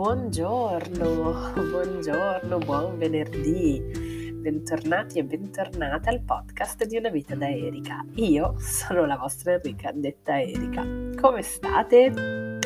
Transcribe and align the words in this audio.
buongiorno, 0.00 1.52
buongiorno, 1.52 2.56
buon 2.56 2.96
venerdì. 2.96 4.32
Bentornati 4.32 5.18
e 5.18 5.24
bentornate 5.24 6.08
al 6.08 6.22
podcast 6.22 6.86
di 6.86 6.96
Una 6.96 7.10
vita 7.10 7.34
da 7.34 7.50
Erika. 7.50 8.02
Io 8.14 8.54
sono 8.56 9.04
la 9.04 9.18
vostra 9.18 9.52
Enrica, 9.52 9.92
detta 9.92 10.40
Erika. 10.40 10.86
Come 11.20 11.42
state? 11.42 12.58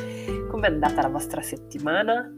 Come 0.49 0.69
è 0.69 0.71
andata 0.71 1.03
la 1.03 1.09
vostra 1.09 1.43
settimana? 1.43 2.33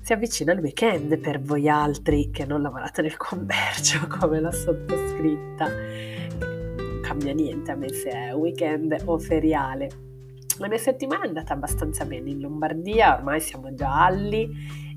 Si 0.00 0.12
avvicina 0.12 0.52
il 0.52 0.60
weekend 0.60 1.18
per 1.18 1.40
voi 1.40 1.68
altri 1.68 2.30
che 2.30 2.46
non 2.46 2.62
lavorate 2.62 3.02
nel 3.02 3.16
commercio 3.16 4.06
come 4.20 4.38
la 4.38 4.52
sottoscritta. 4.52 5.66
Non 6.76 7.00
cambia 7.02 7.34
niente 7.34 7.72
a 7.72 7.74
me 7.74 7.88
se 7.88 8.10
è 8.10 8.32
weekend 8.36 9.02
o 9.04 9.18
feriale 9.18 10.05
la 10.58 10.68
mia 10.68 10.78
settimana 10.78 11.24
è 11.24 11.26
andata 11.26 11.52
abbastanza 11.52 12.04
bene 12.04 12.30
in 12.30 12.40
Lombardia, 12.40 13.16
ormai 13.16 13.40
siamo 13.40 13.74
gialli 13.74 14.48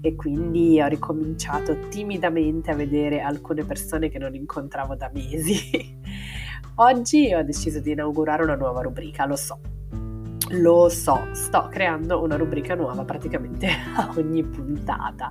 e 0.02 0.16
quindi 0.16 0.82
ho 0.82 0.88
ricominciato 0.88 1.88
timidamente 1.90 2.72
a 2.72 2.76
vedere 2.76 3.22
alcune 3.22 3.66
persone 3.66 4.10
che 4.10 4.18
non 4.18 4.36
incontravo 4.36 4.96
da 4.96 5.10
mesi. 5.14 6.00
Oggi 6.76 7.34
ho 7.34 7.44
deciso 7.44 7.82
di 7.82 7.92
inaugurare 7.92 8.44
una 8.44 8.56
nuova 8.56 8.82
rubrica, 8.82 9.26
lo 9.26 9.36
so. 9.36 9.60
Lo 10.52 10.90
so, 10.90 11.28
sto 11.34 11.68
creando 11.70 12.24
una 12.24 12.38
rubrica 12.38 12.74
nuova 12.76 13.04
praticamente 13.04 13.68
a 13.96 14.14
ogni 14.16 14.44
puntata. 14.44 15.30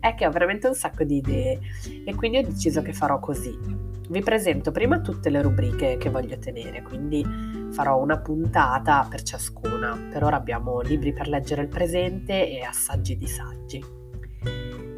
È 0.00 0.14
che 0.14 0.26
ho 0.26 0.30
veramente 0.30 0.66
un 0.66 0.74
sacco 0.74 1.04
di 1.04 1.16
idee 1.16 1.58
e 2.04 2.14
quindi 2.14 2.38
ho 2.38 2.42
deciso 2.42 2.80
che 2.80 2.94
farò 2.94 3.18
così. 3.18 3.97
Vi 4.10 4.22
presento 4.22 4.70
prima 4.70 5.00
tutte 5.00 5.28
le 5.28 5.42
rubriche 5.42 5.98
che 5.98 6.08
voglio 6.08 6.38
tenere, 6.38 6.80
quindi 6.80 7.22
farò 7.70 8.00
una 8.00 8.18
puntata 8.18 9.06
per 9.08 9.22
ciascuna. 9.22 10.08
Per 10.10 10.24
ora 10.24 10.36
abbiamo 10.36 10.80
libri 10.80 11.12
per 11.12 11.28
leggere 11.28 11.60
il 11.60 11.68
presente 11.68 12.48
e 12.48 12.62
assaggi 12.62 13.18
di 13.18 13.26
saggi. 13.26 13.84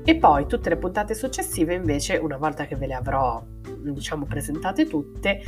E 0.04 0.16
poi 0.16 0.46
tutte 0.46 0.68
le 0.68 0.76
puntate 0.76 1.14
successive 1.14 1.74
invece, 1.74 2.18
una 2.18 2.36
volta 2.36 2.66
che 2.66 2.76
ve 2.76 2.86
le 2.86 2.94
avrò 2.94 3.44
diciamo 3.82 4.26
presentate 4.26 4.86
tutte, 4.86 5.42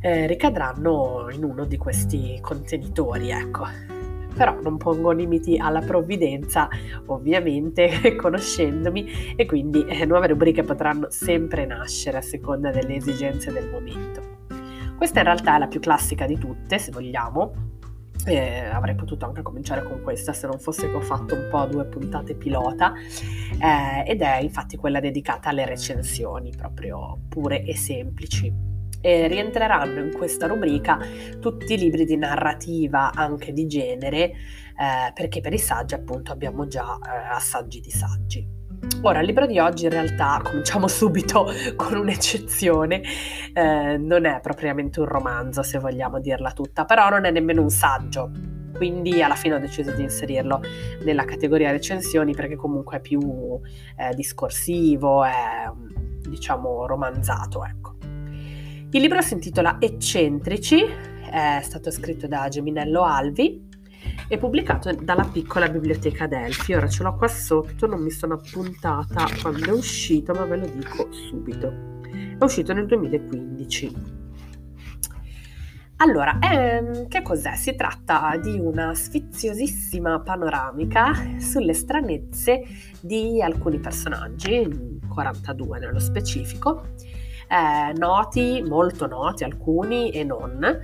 eh, 0.00 0.26
ricadranno 0.28 1.26
in 1.32 1.42
uno 1.42 1.64
di 1.64 1.76
questi 1.76 2.38
contenitori, 2.40 3.30
ecco. 3.30 3.97
Però 4.38 4.58
non 4.62 4.76
pongo 4.76 5.10
limiti 5.10 5.58
alla 5.58 5.80
provvidenza, 5.80 6.68
ovviamente, 7.06 8.14
conoscendomi, 8.16 9.34
e 9.34 9.44
quindi 9.44 9.84
eh, 9.84 10.06
nuove 10.06 10.28
rubriche 10.28 10.62
potranno 10.62 11.10
sempre 11.10 11.66
nascere 11.66 12.18
a 12.18 12.22
seconda 12.22 12.70
delle 12.70 12.94
esigenze 12.94 13.52
del 13.52 13.68
momento. 13.68 14.36
Questa 14.96 15.18
in 15.18 15.24
realtà 15.24 15.56
è 15.56 15.58
la 15.58 15.66
più 15.66 15.80
classica 15.80 16.24
di 16.24 16.38
tutte, 16.38 16.78
se 16.78 16.92
vogliamo. 16.92 17.66
Eh, 18.24 18.64
avrei 18.66 18.94
potuto 18.94 19.26
anche 19.26 19.42
cominciare 19.42 19.82
con 19.84 20.02
questa 20.02 20.32
se 20.32 20.48
non 20.48 20.58
fosse 20.58 20.90
che 20.90 20.96
ho 20.96 21.00
fatto 21.00 21.34
un 21.34 21.46
po' 21.48 21.64
due 21.66 21.84
puntate 21.84 22.34
pilota 22.34 22.92
eh, 22.92 24.10
ed 24.10 24.20
è 24.20 24.40
infatti 24.40 24.76
quella 24.76 24.98
dedicata 24.98 25.50
alle 25.50 25.64
recensioni 25.64 26.52
proprio 26.54 27.16
pure 27.28 27.62
e 27.62 27.76
semplici 27.76 28.67
e 29.00 29.28
rientreranno 29.28 30.00
in 30.00 30.12
questa 30.12 30.46
rubrica 30.46 30.98
tutti 31.40 31.74
i 31.74 31.78
libri 31.78 32.04
di 32.04 32.16
narrativa 32.16 33.12
anche 33.12 33.52
di 33.52 33.66
genere 33.66 34.22
eh, 34.24 35.12
perché 35.14 35.40
per 35.40 35.52
i 35.52 35.58
saggi 35.58 35.94
appunto 35.94 36.32
abbiamo 36.32 36.66
già 36.66 36.98
eh, 36.98 37.34
assaggi 37.34 37.80
di 37.80 37.90
saggi 37.90 38.56
Ora, 39.02 39.20
il 39.20 39.26
libro 39.26 39.46
di 39.46 39.58
oggi 39.58 39.84
in 39.84 39.90
realtà, 39.90 40.40
cominciamo 40.42 40.86
subito 40.88 41.46
con 41.76 41.96
un'eccezione, 41.96 43.02
eh, 43.52 43.96
non 43.96 44.24
è 44.24 44.40
propriamente 44.40 45.00
un 45.00 45.06
romanzo 45.06 45.62
se 45.62 45.78
vogliamo 45.78 46.20
dirla 46.20 46.52
tutta, 46.52 46.84
però 46.84 47.08
non 47.08 47.24
è 47.24 47.30
nemmeno 47.30 47.62
un 47.62 47.70
saggio, 47.70 48.30
quindi 48.74 49.22
alla 49.22 49.34
fine 49.34 49.56
ho 49.56 49.58
deciso 49.58 49.92
di 49.92 50.02
inserirlo 50.02 50.60
nella 51.04 51.24
categoria 51.24 51.70
recensioni 51.70 52.34
perché 52.34 52.56
comunque 52.56 52.98
è 52.98 53.00
più 53.00 53.20
eh, 53.96 54.14
discorsivo, 54.14 55.24
è 55.24 55.70
diciamo 56.28 56.86
romanzato, 56.86 57.64
ecco. 57.64 57.97
Il 58.90 59.02
libro 59.02 59.20
si 59.20 59.34
intitola 59.34 59.76
Eccentrici, 59.80 60.82
è 61.30 61.60
stato 61.62 61.90
scritto 61.90 62.26
da 62.26 62.48
Geminello 62.48 63.02
Alvi 63.04 63.66
è 64.28 64.38
pubblicato 64.38 64.92
dalla 64.92 65.24
piccola 65.24 65.68
biblioteca 65.68 66.26
Delphi. 66.26 66.74
Ora 66.74 66.88
ce 66.88 67.02
l'ho 67.02 67.14
qua 67.14 67.28
sotto, 67.28 67.86
non 67.86 68.02
mi 68.02 68.10
sono 68.10 68.34
appuntata 68.34 69.26
quando 69.40 69.66
è 69.66 69.72
uscito, 69.72 70.32
ma 70.32 70.44
ve 70.44 70.56
lo 70.56 70.66
dico 70.66 71.12
subito. 71.12 72.00
È 72.38 72.42
uscito 72.42 72.72
nel 72.72 72.86
2015. 72.86 74.26
Allora, 76.00 76.38
ehm, 76.40 77.08
che 77.08 77.22
cos'è? 77.22 77.56
Si 77.56 77.74
tratta 77.74 78.38
di 78.40 78.56
una 78.58 78.94
sfiziosissima 78.94 80.20
panoramica 80.20 81.38
sulle 81.38 81.74
stranezze 81.74 82.62
di 83.00 83.42
alcuni 83.42 83.80
personaggi, 83.80 85.00
42 85.08 85.78
nello 85.80 85.98
specifico, 85.98 86.90
eh, 87.48 87.92
noti, 87.96 88.62
molto 88.66 89.06
noti 89.06 89.44
alcuni 89.44 90.10
e 90.10 90.24
non, 90.24 90.80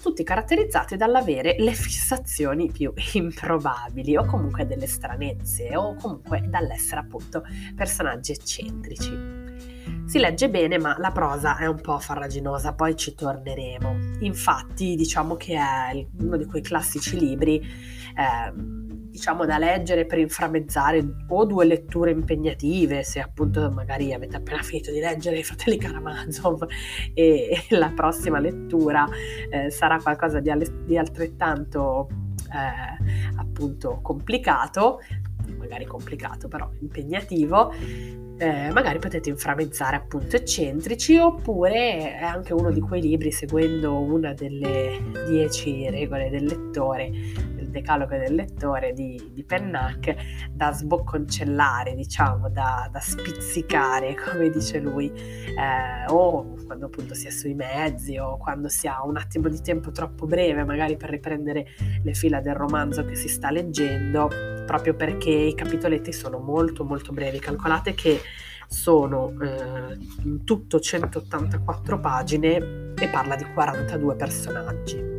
tutti 0.00 0.22
caratterizzati 0.22 0.96
dall'avere 0.96 1.56
le 1.58 1.72
fissazioni 1.72 2.70
più 2.70 2.92
improbabili 3.14 4.16
o 4.16 4.24
comunque 4.26 4.66
delle 4.66 4.86
stranezze 4.86 5.76
o 5.76 5.94
comunque 5.94 6.44
dall'essere 6.46 7.00
appunto 7.00 7.42
personaggi 7.74 8.32
eccentrici. 8.32 9.42
Si 10.06 10.18
legge 10.18 10.50
bene, 10.50 10.78
ma 10.78 10.96
la 10.98 11.10
prosa 11.10 11.56
è 11.56 11.66
un 11.66 11.80
po' 11.80 11.98
farraginosa, 11.98 12.74
poi 12.74 12.94
ci 12.94 13.14
torneremo. 13.14 14.18
Infatti, 14.20 14.94
diciamo 14.96 15.36
che 15.36 15.56
è 15.56 16.06
uno 16.20 16.36
di 16.36 16.44
quei 16.44 16.60
classici 16.60 17.18
libri 17.18 17.56
eh, 17.56 18.83
diciamo 19.14 19.46
da 19.46 19.58
leggere 19.58 20.06
per 20.06 20.18
inframmezzare 20.18 21.00
o 21.28 21.44
due 21.44 21.64
letture 21.64 22.10
impegnative 22.10 23.04
se 23.04 23.20
appunto 23.20 23.70
magari 23.70 24.12
avete 24.12 24.34
appena 24.34 24.60
finito 24.60 24.90
di 24.90 24.98
leggere 24.98 25.38
i 25.38 25.44
fratelli 25.44 25.78
Karamazov 25.78 26.66
e, 27.14 27.64
la 27.70 27.92
prossima 27.94 28.40
lettura 28.40 29.06
eh, 29.50 29.70
sarà 29.70 29.98
qualcosa 29.98 30.40
di, 30.40 30.50
di 30.84 30.98
altrettanto 30.98 32.08
eh, 32.52 33.36
appunto 33.36 34.00
complicato 34.02 34.98
magari 35.58 35.84
complicato 35.84 36.48
però 36.48 36.68
impegnativo 36.80 37.72
eh, 38.36 38.72
magari 38.72 38.98
potete 38.98 39.28
inframmezzare 39.28 39.94
appunto 39.94 40.34
eccentrici 40.34 41.16
oppure 41.18 42.16
è 42.18 42.24
anche 42.24 42.52
uno 42.52 42.72
di 42.72 42.80
quei 42.80 43.00
libri 43.00 43.30
seguendo 43.30 43.96
una 44.00 44.32
delle 44.32 45.00
dieci 45.28 45.88
regole 45.88 46.30
del 46.30 46.46
lettore 46.46 47.12
decalogo 47.74 48.16
del 48.16 48.34
lettore 48.34 48.92
di, 48.92 49.30
di 49.32 49.44
Pennac 49.44 50.14
da 50.50 50.72
sbocconcellare, 50.72 51.94
diciamo, 51.94 52.48
da, 52.48 52.88
da 52.90 53.00
spizzicare, 53.00 54.14
come 54.16 54.48
dice 54.48 54.78
lui, 54.78 55.10
eh, 55.10 56.08
o 56.08 56.54
quando 56.64 56.86
appunto 56.86 57.14
si 57.14 57.26
è 57.26 57.30
sui 57.30 57.54
mezzi 57.54 58.16
o 58.16 58.38
quando 58.38 58.68
si 58.68 58.86
ha 58.86 59.04
un 59.04 59.16
attimo 59.16 59.48
di 59.48 59.60
tempo 59.60 59.90
troppo 59.90 60.26
breve, 60.26 60.64
magari 60.64 60.96
per 60.96 61.10
riprendere 61.10 61.66
le 62.02 62.14
fila 62.14 62.40
del 62.40 62.54
romanzo 62.54 63.04
che 63.04 63.16
si 63.16 63.28
sta 63.28 63.50
leggendo, 63.50 64.28
proprio 64.64 64.94
perché 64.94 65.30
i 65.30 65.54
capitoletti 65.54 66.12
sono 66.12 66.38
molto 66.38 66.84
molto 66.84 67.12
brevi. 67.12 67.38
Calcolate 67.38 67.94
che 67.94 68.20
sono 68.66 69.34
eh, 69.40 69.98
in 70.22 70.44
tutto 70.44 70.80
184 70.80 72.00
pagine 72.00 72.92
e 72.98 73.08
parla 73.08 73.36
di 73.36 73.44
42 73.52 74.16
personaggi. 74.16 75.13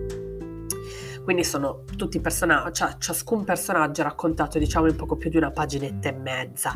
Quindi 1.25 1.43
sono 1.43 1.83
tutti 1.97 2.21
personaggi, 2.21 2.73
cioè 2.73 2.97
ciascun 2.99 3.43
personaggio 3.43 4.03
raccontato 4.03 4.59
diciamo 4.59 4.87
in 4.87 4.95
poco 4.95 5.15
più 5.15 5.31
di 5.31 5.37
una 5.37 5.49
paginetta 5.49 6.09
e 6.09 6.11
mezza 6.13 6.75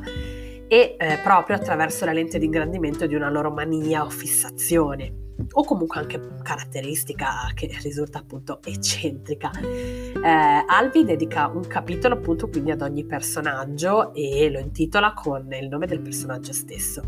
e 0.67 0.95
eh, 0.97 1.19
proprio 1.23 1.55
attraverso 1.55 2.03
la 2.03 2.13
lente 2.13 2.39
di 2.39 2.45
ingrandimento 2.45 3.05
di 3.05 3.13
una 3.13 3.29
loro 3.29 3.51
mania 3.51 4.03
o 4.03 4.09
fissazione 4.09 5.27
o 5.51 5.63
comunque 5.63 5.99
anche 5.99 6.19
caratteristica 6.41 7.51
che 7.53 7.77
risulta 7.83 8.17
appunto 8.17 8.59
eccentrica. 8.63 9.51
Eh, 9.51 10.65
Alvi 10.67 11.05
dedica 11.05 11.47
un 11.47 11.67
capitolo 11.67 12.15
appunto 12.15 12.49
quindi 12.49 12.71
ad 12.71 12.81
ogni 12.81 13.05
personaggio 13.05 14.15
e 14.15 14.49
lo 14.49 14.59
intitola 14.59 15.13
con 15.13 15.47
il 15.53 15.67
nome 15.67 15.85
del 15.85 16.01
personaggio 16.01 16.53
stesso. 16.53 17.03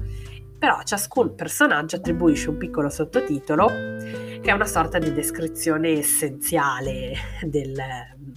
Però 0.59 0.75
a 0.75 0.83
ciascun 0.83 1.33
personaggio 1.33 1.95
attribuisce 1.95 2.49
un 2.49 2.57
piccolo 2.57 2.87
sottotitolo 2.89 3.67
che 4.41 4.49
è 4.49 4.53
una 4.53 4.65
sorta 4.65 4.97
di 4.97 5.13
descrizione 5.13 5.89
essenziale 5.89 7.13
del, 7.43 7.75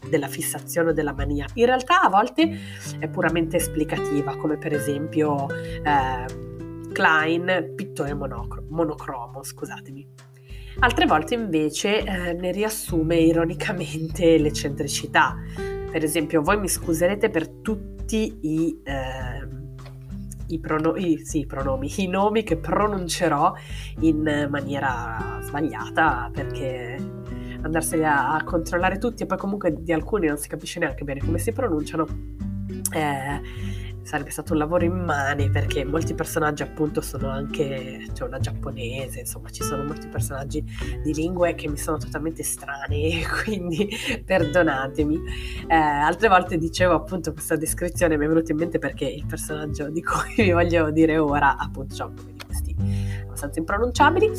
della 0.09 0.29
fissazione 0.29 0.91
o 0.91 0.93
della 0.93 1.15
mania. 1.15 1.47
In 1.55 1.65
realtà 1.65 2.03
a 2.03 2.11
volte 2.11 2.59
è 2.99 3.09
puramente 3.09 3.57
esplicativa, 3.57 4.37
come 4.37 4.59
per 4.59 4.75
esempio 4.75 5.49
eh, 5.51 6.53
Klein, 6.93 7.73
pittore 7.75 8.13
monocro- 8.15 8.65
monocromo, 8.69 9.43
scusatemi. 9.43 10.07
Altre 10.81 11.07
volte 11.07 11.35
invece 11.35 12.01
eh, 12.01 12.33
ne 12.35 12.53
riassume 12.53 13.17
ironicamente 13.17 14.37
l'eccentricità. 14.39 15.37
Per 15.91 16.05
esempio, 16.05 16.43
voi 16.43 16.59
mi 16.59 16.69
scuserete 16.69 17.31
per 17.31 17.49
tutti 17.49 18.39
i... 18.43 18.81
Eh, 18.85 19.63
i, 20.49 20.59
prono- 20.59 20.97
i, 20.97 21.23
sì, 21.25 21.41
i 21.41 21.47
pronomi, 21.47 21.93
i 21.97 22.07
nomi 22.07 22.43
che 22.43 22.57
pronuncerò 22.57 23.53
in 24.01 24.49
maniera 24.51 25.39
sbagliata 25.43 26.31
perché 26.33 26.97
andarseli 27.63 28.05
a, 28.05 28.35
a, 28.35 28.45
controllare 28.45 28.99
tutti 28.99 29.23
e 29.23 29.27
poi 29.27 29.39
comunque 29.39 29.75
di 29.83 29.93
alcuni 29.93 30.27
non 30.27 30.37
si 30.37 30.49
capisce 30.49 30.79
neanche 30.79 31.05
bene 31.05 31.21
come 31.21 31.39
si 31.39 31.53
pronunciano. 31.53 32.07
Eh, 32.93 33.41
sarebbe 34.05 34.31
stato 34.31 34.53
un 34.53 34.59
lavoro 34.59 34.85
immane 34.85 35.51
perché 35.51 35.85
molti 35.85 36.15
personaggi 36.15 36.63
appunto 36.63 37.01
sono 37.01 37.31
anche, 37.31 38.07
c'è 38.13 38.25
una 38.25 38.39
giapponese, 38.39 39.21
insomma 39.21 39.49
ci 39.49 39.63
sono 39.63 39.83
molti 39.83 40.07
personaggi 40.09 40.63
di 41.03 41.15
lingue 41.15 41.55
che 41.55 41.69
mi 41.69 41.79
sono 41.79 41.97
totalmente 41.97 42.43
strane, 42.43 43.23
quindi 43.43 43.89
perdonatemi. 44.25 45.21
Eh, 45.67 45.75
altre 45.75 46.29
volte 46.29 46.59
dicevo 46.59 46.95
appunto 46.95 47.33
questa 47.33 47.57
descrizione 47.57 48.17
mi 48.17 48.27
è 48.27 48.29
venuta 48.29 48.53
in 48.53 48.59
mente 48.59 48.79
perché 48.79 49.07
il 49.07 49.27
personaggio 49.27 49.89
di 49.89 50.03
cui 50.03 50.35
vi 50.45 50.53
voglio 50.53 50.91
dire 50.91 51.17
ora 51.17 51.57
appunto 51.57 51.95
c'ha 51.97 52.11
di 52.15 52.45
questi 52.45 52.77
abbastanza 53.23 53.59
impronunciabili. 53.59 54.31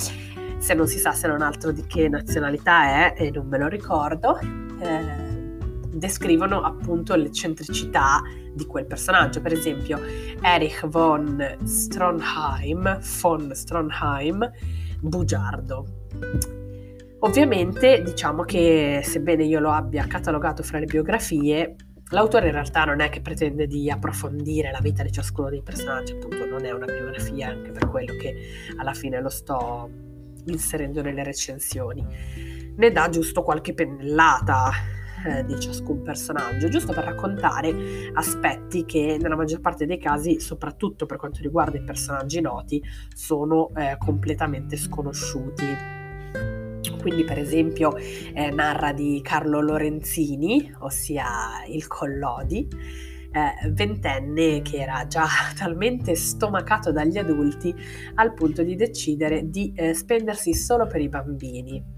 Se 0.57 0.73
non 0.73 0.87
si 0.87 0.99
sa 0.99 1.11
se 1.11 1.27
non 1.27 1.41
altro 1.41 1.71
di 1.71 1.85
che 1.85 2.07
nazionalità 2.07 3.13
è 3.13 3.15
e 3.17 3.31
non 3.31 3.47
me 3.47 3.57
lo 3.57 3.67
ricordo. 3.67 4.37
Eh, 4.39 5.14
descrivono 5.95 6.61
appunto 6.61 7.15
l'eccentricità 7.15 8.21
di 8.53 8.65
quel 8.65 8.85
personaggio. 8.85 9.41
Per 9.41 9.53
esempio, 9.53 9.99
Erich 10.41 10.85
von 10.87 11.57
Stronheim, 11.63 12.99
von 13.21 13.51
Stronheim, 13.53 14.51
bugiardo. 15.01 15.85
Ovviamente 17.19 18.01
diciamo 18.03 18.43
che 18.43 19.01
sebbene 19.03 19.45
io 19.45 19.59
lo 19.59 19.71
abbia 19.71 20.05
catalogato 20.05 20.61
fra 20.61 20.77
le 20.79 20.85
biografie, 20.85 21.75
l'autore 22.09 22.47
in 22.47 22.51
realtà 22.51 22.83
non 22.83 22.99
è 22.99 23.09
che 23.09 23.21
pretende 23.21 23.65
di 23.65 23.89
approfondire 23.89 24.69
la 24.69 24.79
vita 24.79 25.01
di 25.01 25.11
ciascuno 25.11 25.49
dei 25.49 25.63
personaggi, 25.63 26.11
appunto 26.11 26.45
non 26.45 26.65
è 26.65 26.71
una 26.71 26.85
biografia 26.85 27.49
anche 27.49 27.71
per 27.71 27.89
quello 27.89 28.15
che 28.15 28.35
alla 28.77 28.93
fine 28.93 29.21
lo 29.21 29.29
sto 29.29 29.89
inserendo 30.45 31.01
nelle 31.01 31.23
recensioni. 31.23 32.05
Ne 32.75 32.91
dà 32.91 33.09
giusto 33.09 33.41
qualche 33.41 33.73
pennellata 33.73 34.69
eh, 35.25 35.43
di 35.43 35.59
ciascun 35.59 36.01
personaggio, 36.01 36.69
giusto 36.69 36.93
per 36.93 37.03
raccontare 37.03 38.11
aspetti 38.13 38.85
che 38.85 39.17
nella 39.19 39.35
maggior 39.35 39.59
parte 39.59 39.85
dei 39.85 39.97
casi, 39.97 40.39
soprattutto 40.39 41.05
per 41.05 41.17
quanto 41.17 41.39
riguarda 41.41 41.77
i 41.77 41.83
personaggi 41.83 42.41
noti, 42.41 42.81
sono 43.13 43.71
eh, 43.75 43.97
completamente 43.97 44.77
sconosciuti. 44.77 45.65
Quindi, 47.01 47.23
per 47.23 47.37
esempio, 47.37 47.95
eh, 47.97 48.49
narra 48.51 48.91
di 48.91 49.19
Carlo 49.23 49.61
Lorenzini, 49.61 50.73
ossia 50.79 51.25
il 51.67 51.85
Collodi, 51.87 52.67
eh, 53.31 53.69
ventenne 53.71 54.61
che 54.61 54.77
era 54.77 55.05
già 55.07 55.27
talmente 55.57 56.15
stomacato 56.15 56.91
dagli 56.91 57.17
adulti 57.17 57.75
al 58.15 58.33
punto 58.33 58.63
di 58.63 58.75
decidere 58.75 59.49
di 59.49 59.73
eh, 59.75 59.93
spendersi 59.93 60.53
solo 60.53 60.87
per 60.87 61.01
i 61.01 61.09
bambini 61.09 61.94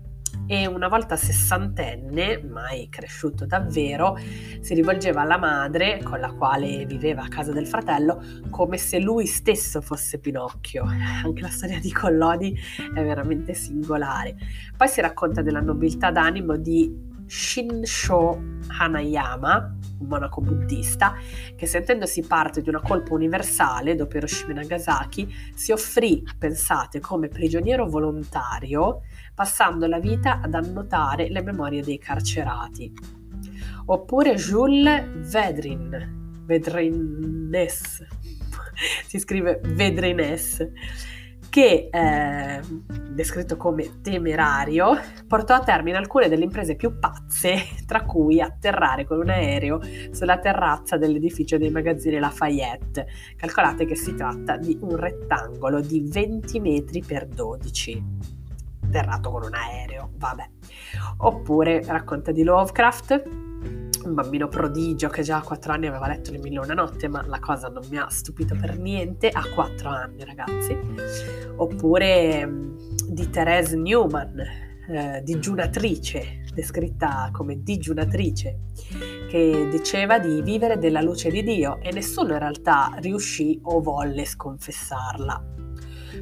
e 0.48 0.66
una 0.66 0.88
volta 0.88 1.16
sessantenne, 1.16 2.42
mai 2.42 2.88
cresciuto 2.90 3.46
davvero, 3.46 4.18
si 4.62 4.74
rivolgeva 4.74 5.22
alla 5.22 5.38
madre 5.38 6.02
con 6.02 6.20
la 6.20 6.32
quale 6.32 6.86
viveva 6.86 7.24
a 7.24 7.28
casa 7.28 7.52
del 7.52 7.68
fratello 7.68 8.24
come 8.50 8.78
se 8.78 9.00
lui 9.00 9.26
stesso 9.26 9.82
fosse 9.82 10.20
Pinocchio. 10.20 10.86
Anche 11.24 11.42
la 11.42 11.50
storia 11.50 11.80
di 11.80 11.92
Collodi 11.92 12.58
è 12.96 13.04
veramente 13.04 13.54
singolare. 13.54 14.36
Poi 14.76 14.88
si 14.88 15.02
racconta 15.02 15.42
della 15.42 15.62
nobiltà 15.62 16.12
d'animo 16.12 16.56
di 16.56 17.07
Shinsho 17.28 18.42
Hanayama, 18.68 19.76
un 20.00 20.08
monaco 20.08 20.42
buddista, 20.42 21.16
che 21.56 21.66
sentendosi 21.66 22.22
parte 22.26 22.62
di 22.62 22.70
una 22.70 22.82
colpa 22.82 23.14
universale 23.14 23.96
dopo 23.96 24.18
Hiroshima 24.18 24.52
e 24.52 24.56
Nagasaki, 24.56 25.34
si 25.54 25.72
offrì, 25.72 26.24
pensate, 26.38 27.00
come 27.00 27.28
prigioniero 27.28 27.88
volontario 27.88 29.02
passando 29.36 29.88
la 29.88 30.00
vita 30.00 30.40
ad 30.42 30.54
annotare 30.54 31.30
le 31.30 31.42
memorie 31.42 31.84
dei 31.84 32.00
carcerati. 32.00 32.92
Oppure 33.86 34.36
Jules 34.36 35.32
Vedrin, 35.32 36.44
Vedrines, 36.46 38.06
si 39.06 39.20
scrive 39.20 39.60
Vedrines, 39.64 40.66
che, 41.58 41.90
eh, 41.92 42.62
descritto 43.10 43.58
come 43.58 44.02
temerario, 44.04 44.92
portò 45.28 45.56
a 45.56 45.64
termine 45.64 45.98
alcune 45.98 46.30
delle 46.30 46.44
imprese 46.44 46.76
più 46.76 47.00
pazze, 47.00 47.56
tra 47.88 48.04
cui 48.04 48.40
atterrare 48.40 49.06
con 49.06 49.18
un 49.18 49.30
aereo 49.30 49.80
sulla 50.12 50.38
terrazza 50.38 50.98
dell'edificio 50.98 51.58
dei 51.58 51.72
magazzini 51.72 52.20
Lafayette. 52.20 53.08
Calcolate 53.36 53.86
che 53.86 53.96
si 53.96 54.14
tratta 54.14 54.56
di 54.56 54.78
un 54.82 54.98
rettangolo 54.98 55.82
di 55.82 56.08
20 56.08 56.60
metri 56.60 57.02
per 57.02 57.26
12 57.26 58.04
atterrato 58.84 59.32
con 59.32 59.44
un 59.44 59.56
aereo, 59.56 60.12
vabbè. 60.16 60.50
Oppure 61.18 61.84
racconta 61.88 62.32
di 62.32 62.44
Lovecraft, 62.44 63.47
un 64.08 64.14
bambino 64.14 64.48
prodigio 64.48 65.10
che 65.10 65.22
già 65.22 65.38
a 65.38 65.42
4 65.42 65.74
anni 65.74 65.88
aveva 65.88 66.08
letto 66.08 66.32
Le 66.32 66.40
Mille 66.40 66.60
Una 66.60 66.74
Notte, 66.74 67.08
ma 67.08 67.24
la 67.28 67.40
cosa 67.40 67.68
non 67.68 67.84
mi 67.90 67.98
ha 67.98 68.10
stupito 68.10 68.56
per 68.60 68.78
niente, 68.78 69.30
a 69.30 69.44
4 69.54 69.90
anni 69.90 70.24
ragazzi. 70.24 70.78
Oppure 71.56 72.46
mm, 72.46 72.78
di 73.10 73.30
Therese 73.30 73.76
Newman, 73.76 74.40
eh, 74.90 75.22
digiunatrice, 75.24 76.44
descritta 76.54 77.30
come 77.32 77.62
digiunatrice, 77.62 78.60
che 79.30 79.68
diceva 79.70 80.20
di 80.20 80.42
vivere 80.42 80.78
della 80.78 81.02
luce 81.02 81.30
di 81.30 81.44
Dio 81.44 81.80
e 81.82 81.92
nessuno 81.92 82.34
in 82.34 82.40
realtà 82.40 82.94
riuscì 83.00 83.60
o 83.64 83.82
volle 83.82 84.26
sconfessarla. 84.26 85.67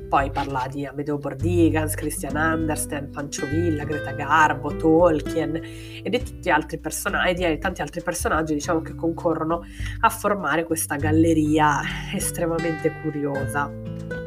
Poi 0.08 0.32
parla 0.32 0.68
di 0.70 0.86
Amedeo 0.86 1.18
Bordigans, 1.18 1.96
Christian 1.96 2.36
Andersen, 2.36 3.10
Pancio 3.10 3.46
Villa, 3.46 3.84
Greta 3.84 4.12
Garbo, 4.12 4.76
Tolkien 4.76 5.56
e 5.56 6.10
di 6.10 6.24
tutti 6.24 6.50
altri 6.50 6.80
personaggi, 6.80 7.46
di 7.46 7.58
tanti 7.58 7.82
altri 7.82 8.02
personaggi 8.02 8.54
diciamo, 8.54 8.82
che 8.82 8.96
concorrono 8.96 9.64
a 10.02 10.10
formare 10.10 10.64
questa 10.64 10.96
galleria 10.96 11.82
estremamente 12.14 12.92
curiosa 13.02 14.25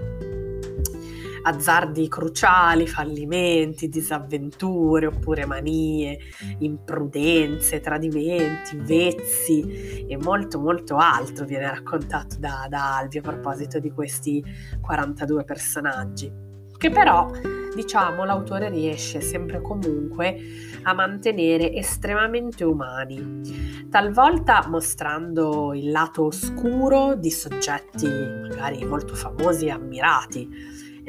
azzardi 1.43 2.09
cruciali, 2.09 2.87
fallimenti, 2.87 3.89
disavventure 3.89 5.07
oppure 5.07 5.47
manie, 5.47 6.19
imprudenze, 6.59 7.81
tradimenti, 7.81 8.77
vezzi 8.77 10.07
e 10.07 10.17
molto 10.17 10.59
molto 10.59 10.97
altro 10.97 11.45
viene 11.45 11.69
raccontato 11.69 12.37
da, 12.39 12.67
da 12.69 12.97
Albi 12.97 13.19
a 13.19 13.23
proposito 13.23 13.79
di 13.79 13.91
questi 13.91 14.45
42 14.81 15.45
personaggi. 15.45 16.47
Che 16.79 16.91
però 16.91 17.29
diciamo 17.75 18.25
l'autore 18.25 18.71
riesce 18.71 19.21
sempre 19.21 19.61
comunque 19.61 20.37
a 20.83 20.93
mantenere 20.93 21.73
estremamente 21.73 22.65
umani, 22.65 23.87
talvolta 23.91 24.65
mostrando 24.69 25.75
il 25.75 25.91
lato 25.91 26.27
oscuro 26.27 27.15
di 27.15 27.31
soggetti 27.31 28.07
magari 28.07 28.85
molto 28.85 29.15
famosi 29.15 29.67
e 29.67 29.71
ammirati, 29.71 30.49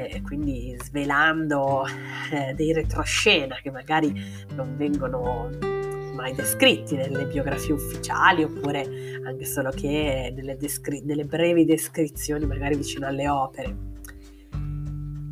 eh, 0.07 0.21
quindi 0.21 0.75
svelando 0.81 1.85
eh, 2.31 2.53
dei 2.53 2.73
retroscena 2.73 3.57
che 3.61 3.71
magari 3.71 4.13
non 4.55 4.75
vengono 4.77 5.49
mai 6.13 6.33
descritti 6.33 6.95
nelle 6.95 7.25
biografie 7.25 7.73
ufficiali 7.73 8.43
oppure 8.43 9.21
anche 9.25 9.45
solo 9.45 9.69
che 9.69 10.33
nelle, 10.35 10.57
descri- 10.57 11.01
nelle 11.03 11.23
brevi 11.23 11.65
descrizioni 11.65 12.45
magari 12.45 12.75
vicino 12.75 13.07
alle 13.07 13.29
opere. 13.29 13.87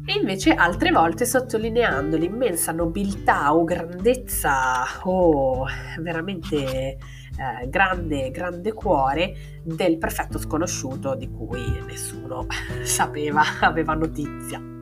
E 0.09 0.13
invece 0.13 0.53
altre 0.53 0.91
volte 0.91 1.25
sottolineando 1.25 2.15
l'immensa 2.15 2.71
nobiltà 2.71 3.53
o 3.53 3.65
grandezza 3.65 4.85
o 5.03 5.65
veramente 5.99 6.97
eh, 7.37 7.69
grande, 7.69 8.31
grande 8.31 8.73
cuore 8.73 9.61
del 9.63 9.97
perfetto 9.97 10.37
sconosciuto 10.39 11.15
di 11.15 11.29
cui 11.29 11.61
nessuno 11.85 12.47
sapeva, 12.83 13.43
aveva 13.61 13.93
notizia. 13.93 14.75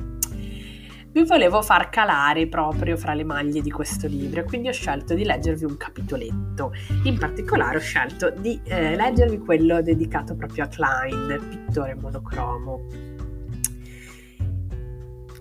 Vi 1.16 1.24
volevo 1.24 1.62
far 1.62 1.88
calare 1.90 2.48
proprio 2.48 2.98
fra 2.98 3.14
le 3.14 3.24
maglie 3.24 3.62
di 3.62 3.72
questo 3.72 4.06
libro 4.06 4.44
quindi 4.44 4.68
ho 4.68 4.74
scelto 4.74 5.14
di 5.14 5.24
leggervi 5.24 5.64
un 5.64 5.78
capitoletto. 5.78 6.74
In 7.04 7.18
particolare 7.18 7.78
ho 7.78 7.80
scelto 7.80 8.32
di 8.32 8.60
eh, 8.66 8.98
leggervi 8.98 9.38
quello 9.38 9.82
dedicato 9.82 10.36
proprio 10.36 10.66
a 10.66 10.68
Klein, 10.68 11.40
pittore 11.50 11.96
monocromo. 11.96 13.14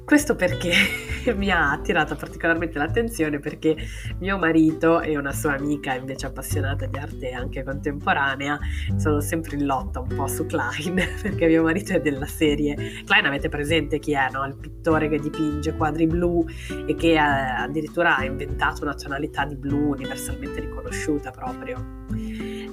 Questo 0.05 0.37
perché 0.37 0.73
mi 1.35 1.51
ha 1.51 1.71
attirato 1.71 2.15
particolarmente 2.15 2.77
l'attenzione 2.77 3.39
perché 3.39 3.75
mio 4.19 4.37
marito 4.37 5.01
e 5.01 5.17
una 5.17 5.33
sua 5.33 5.55
amica 5.55 5.95
invece 5.95 6.27
appassionata 6.27 6.85
di 6.85 6.99
arte 6.99 7.31
anche 7.31 7.63
contemporanea 7.63 8.59
sono 8.97 9.21
sempre 9.21 9.57
in 9.57 9.65
lotta 9.65 10.01
un 10.01 10.09
po' 10.15 10.27
su 10.27 10.45
Klein 10.45 10.95
perché 11.23 11.47
mio 11.47 11.63
marito 11.63 11.95
è 11.95 12.01
della 12.03 12.27
serie 12.27 13.03
Klein 13.07 13.25
avete 13.25 13.49
presente 13.49 13.99
chi 13.99 14.13
è, 14.13 14.29
no? 14.31 14.45
Il 14.45 14.57
pittore 14.57 15.09
che 15.09 15.19
dipinge 15.19 15.75
quadri 15.75 16.07
blu 16.07 16.45
e 16.87 16.95
che 16.95 17.13
eh, 17.13 17.19
addirittura 17.19 18.19
ha 18.19 18.25
inventato 18.27 18.83
una 18.83 18.95
tonalità 18.95 19.47
di 19.47 19.57
blu 19.57 19.93
universalmente 19.93 20.61
riconosciuta 20.61 21.31
proprio 21.31 22.03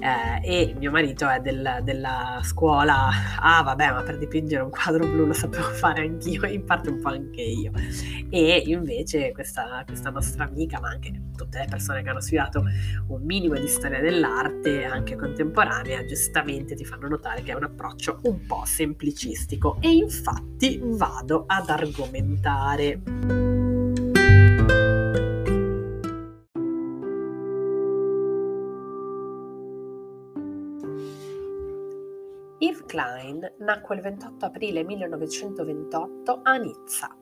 eh, 0.02 0.40
e 0.42 0.74
mio 0.76 0.90
marito 0.90 1.28
è 1.28 1.38
del, 1.38 1.78
della 1.84 2.40
scuola, 2.42 3.08
ah 3.38 3.62
vabbè 3.62 3.92
ma 3.92 4.02
per 4.02 4.18
dipingere 4.18 4.64
un 4.64 4.70
quadro 4.70 5.06
blu 5.06 5.26
lo 5.26 5.32
sapevo 5.32 5.68
fare 5.78 6.02
anch'io, 6.02 6.44
in 6.46 6.64
parte 6.64 6.90
un 6.90 7.00
po' 7.00 7.10
anche 7.10 7.40
io. 7.40 7.70
E 8.28 8.64
invece 8.66 9.30
questa, 9.30 9.84
questa 9.86 10.10
nostra 10.10 10.44
amica, 10.44 10.80
ma 10.80 10.88
anche 10.88 11.12
tutte 11.36 11.58
le 11.58 11.66
persone 11.70 12.02
che 12.02 12.08
hanno 12.08 12.20
studiato 12.20 12.64
un 13.08 13.22
minimo 13.22 13.54
di 13.54 13.68
storia 13.68 14.00
dell'arte, 14.00 14.84
anche 14.84 15.14
contemporanea, 15.14 16.04
giustamente 16.04 16.74
ti 16.74 16.84
fanno 16.84 17.06
notare 17.06 17.42
che 17.42 17.52
è 17.52 17.54
un 17.54 17.64
approccio 17.64 18.18
un 18.22 18.44
po' 18.44 18.62
semplicistico. 18.64 19.76
E 19.80 19.90
infatti 19.92 20.80
vado 20.82 21.44
ad 21.46 21.68
argomentare. 21.68 23.51
Klein 32.92 33.54
nacque 33.60 33.94
il 33.94 34.02
28 34.02 34.44
aprile 34.44 34.84
1928 34.84 36.40
a 36.42 36.56
Nizza. 36.56 37.16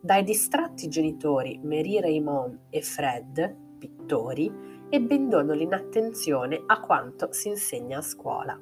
Dai 0.00 0.24
distratti 0.24 0.88
genitori 0.88 1.60
Marie 1.62 2.00
Raymond 2.00 2.60
e 2.70 2.80
Fred, 2.80 3.76
pittori, 3.76 4.50
ebbe 4.88 5.14
in 5.14 5.28
dono 5.28 5.52
l'inattenzione 5.52 6.62
a 6.64 6.80
quanto 6.80 7.30
si 7.30 7.48
insegna 7.48 7.98
a 7.98 8.00
scuola. 8.00 8.58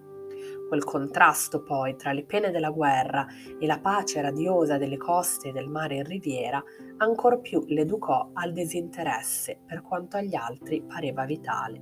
Quel 0.66 0.83
contrasto 0.83 1.62
poi 1.62 1.95
tra 1.95 2.11
le 2.11 2.25
pene 2.25 2.50
della 2.50 2.71
guerra 2.71 3.28
e 3.57 3.64
la 3.64 3.78
pace 3.78 4.21
radiosa 4.21 4.76
delle 4.76 4.97
coste 4.97 5.50
e 5.50 5.52
del 5.52 5.69
mare 5.69 5.95
in 5.95 6.04
riviera 6.04 6.61
ancor 6.97 7.42
più 7.42 7.62
l'educò 7.69 8.30
al 8.33 8.52
disinteresse 8.52 9.61
per 9.64 9.83
quanto 9.83 10.16
agli 10.16 10.35
altri 10.35 10.83
pareva 10.83 11.25
vitale. 11.25 11.80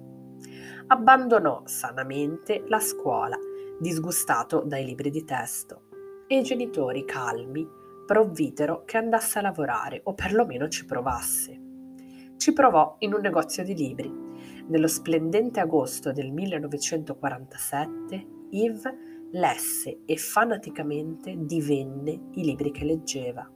Abbandonò 0.89 1.63
sanamente 1.65 2.65
la 2.67 2.81
scuola 2.81 3.39
disgustato 3.78 4.62
dai 4.64 4.85
libri 4.85 5.11
di 5.11 5.25
testo, 5.25 5.82
e 6.26 6.38
i 6.38 6.42
genitori 6.42 7.04
calmi 7.04 7.66
provvidero 8.06 8.85
che 8.85 8.97
andasse 8.97 9.38
a 9.38 9.42
lavorare 9.42 10.00
o 10.04 10.14
perlomeno 10.14 10.68
ci 10.68 10.85
provasse. 10.85 11.61
Ci 12.37 12.52
provò 12.52 12.97
in 13.00 13.12
un 13.12 13.20
negozio 13.20 13.62
di 13.64 13.75
libri. 13.75 14.11
Nello 14.68 14.87
splendente 14.87 15.61
agosto 15.61 16.12
del 16.12 16.32
1947 16.32 18.26
Yves 18.50 18.82
lesse 19.32 20.00
e 20.06 20.16
fanaticamente 20.16 21.35
divenne 21.37 22.28
i 22.32 22.44
libri 22.44 22.70
che 22.70 22.85
leggeva. 22.85 23.50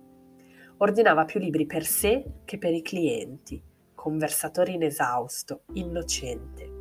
Ordinava 0.78 1.24
più 1.24 1.40
libri 1.40 1.64
per 1.66 1.84
sé 1.84 2.40
che 2.44 2.58
per 2.58 2.74
i 2.74 2.82
clienti, 2.82 3.62
conversatore 3.94 4.72
inesausto, 4.72 5.62
innocente. 5.74 6.80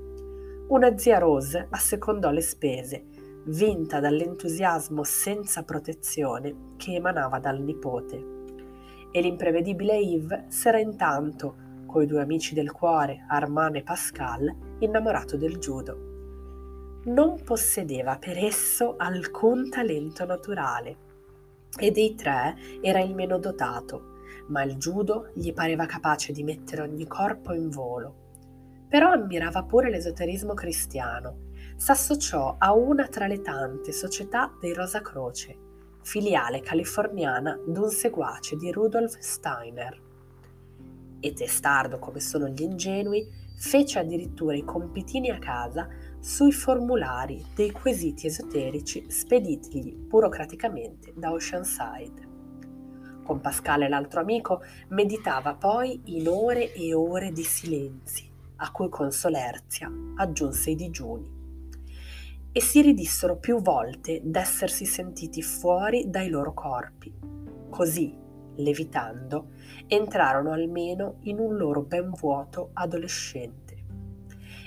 Una 0.69 0.97
zia 0.97 1.19
Rose 1.19 1.67
assecondò 1.69 2.31
le 2.31 2.41
spese 2.41 3.05
vinta 3.45 3.99
dall'entusiasmo 3.99 5.03
senza 5.03 5.63
protezione 5.63 6.73
che 6.77 6.93
emanava 6.93 7.39
dal 7.39 7.61
nipote. 7.61 8.39
E 9.11 9.21
l'imprevedibile 9.21 9.97
Yves 9.97 10.47
s'era 10.47 10.79
intanto, 10.79 11.69
coi 11.85 12.05
due 12.05 12.21
amici 12.21 12.53
del 12.53 12.71
cuore, 12.71 13.25
Armand 13.27 13.75
e 13.75 13.83
Pascal, 13.83 14.55
innamorato 14.79 15.37
del 15.37 15.57
judo. 15.57 16.09
Non 17.05 17.41
possedeva 17.43 18.17
per 18.17 18.37
esso 18.37 18.95
alcun 18.97 19.69
talento 19.69 20.23
naturale 20.25 21.09
e 21.77 21.91
dei 21.91 22.15
tre 22.15 22.55
era 22.79 22.99
il 23.01 23.15
meno 23.15 23.39
dotato, 23.39 24.19
ma 24.47 24.63
il 24.63 24.75
judo 24.75 25.29
gli 25.33 25.51
pareva 25.51 25.85
capace 25.85 26.31
di 26.31 26.43
mettere 26.43 26.83
ogni 26.83 27.07
corpo 27.07 27.53
in 27.53 27.69
volo. 27.69 28.20
Però 28.91 29.09
ammirava 29.09 29.63
pure 29.63 29.89
l'esoterismo 29.89 30.53
cristiano 30.53 31.51
s'associò 31.77 32.57
a 32.57 32.73
una 32.73 33.07
tra 33.07 33.25
le 33.25 33.39
tante 33.39 33.93
società 33.93 34.53
dei 34.59 34.73
Rosa 34.73 34.99
Croce, 34.99 35.57
filiale 36.01 36.59
californiana 36.59 37.57
d'un 37.65 37.89
seguace 37.89 38.57
di 38.57 38.69
Rudolf 38.69 39.17
Steiner. 39.17 39.97
E 41.21 41.31
testardo 41.31 41.99
come 41.99 42.19
sono 42.19 42.49
gli 42.49 42.63
ingenui, 42.63 43.25
fece 43.57 43.99
addirittura 43.99 44.57
i 44.57 44.65
compitini 44.65 45.29
a 45.29 45.39
casa 45.39 45.87
sui 46.19 46.51
formulari 46.51 47.45
dei 47.55 47.71
quesiti 47.71 48.27
esoterici 48.27 49.09
speditigli 49.09 49.95
burocraticamente 49.95 51.13
da 51.15 51.31
Oceanside. 51.31 52.27
Con 53.23 53.39
Pascal 53.39 53.87
l'altro 53.87 54.19
amico 54.19 54.61
meditava 54.89 55.55
poi 55.55 56.01
in 56.17 56.27
ore 56.27 56.73
e 56.73 56.93
ore 56.93 57.31
di 57.31 57.43
silenzi, 57.43 58.30
a 58.63 58.71
cui 58.71 58.89
con 58.89 59.11
solerzia 59.11 59.91
aggiunse 60.15 60.71
i 60.71 60.75
digiuni 60.75 61.39
e 62.53 62.61
si 62.61 62.81
ridissero 62.81 63.37
più 63.37 63.61
volte 63.61 64.21
d'essersi 64.23 64.85
sentiti 64.85 65.41
fuori 65.41 66.09
dai 66.09 66.29
loro 66.29 66.53
corpi. 66.53 67.13
Così, 67.69 68.13
levitando, 68.57 69.51
entrarono 69.87 70.51
almeno 70.51 71.17
in 71.21 71.39
un 71.39 71.55
loro 71.55 71.81
ben 71.81 72.11
vuoto 72.11 72.71
adolescente. 72.73 73.69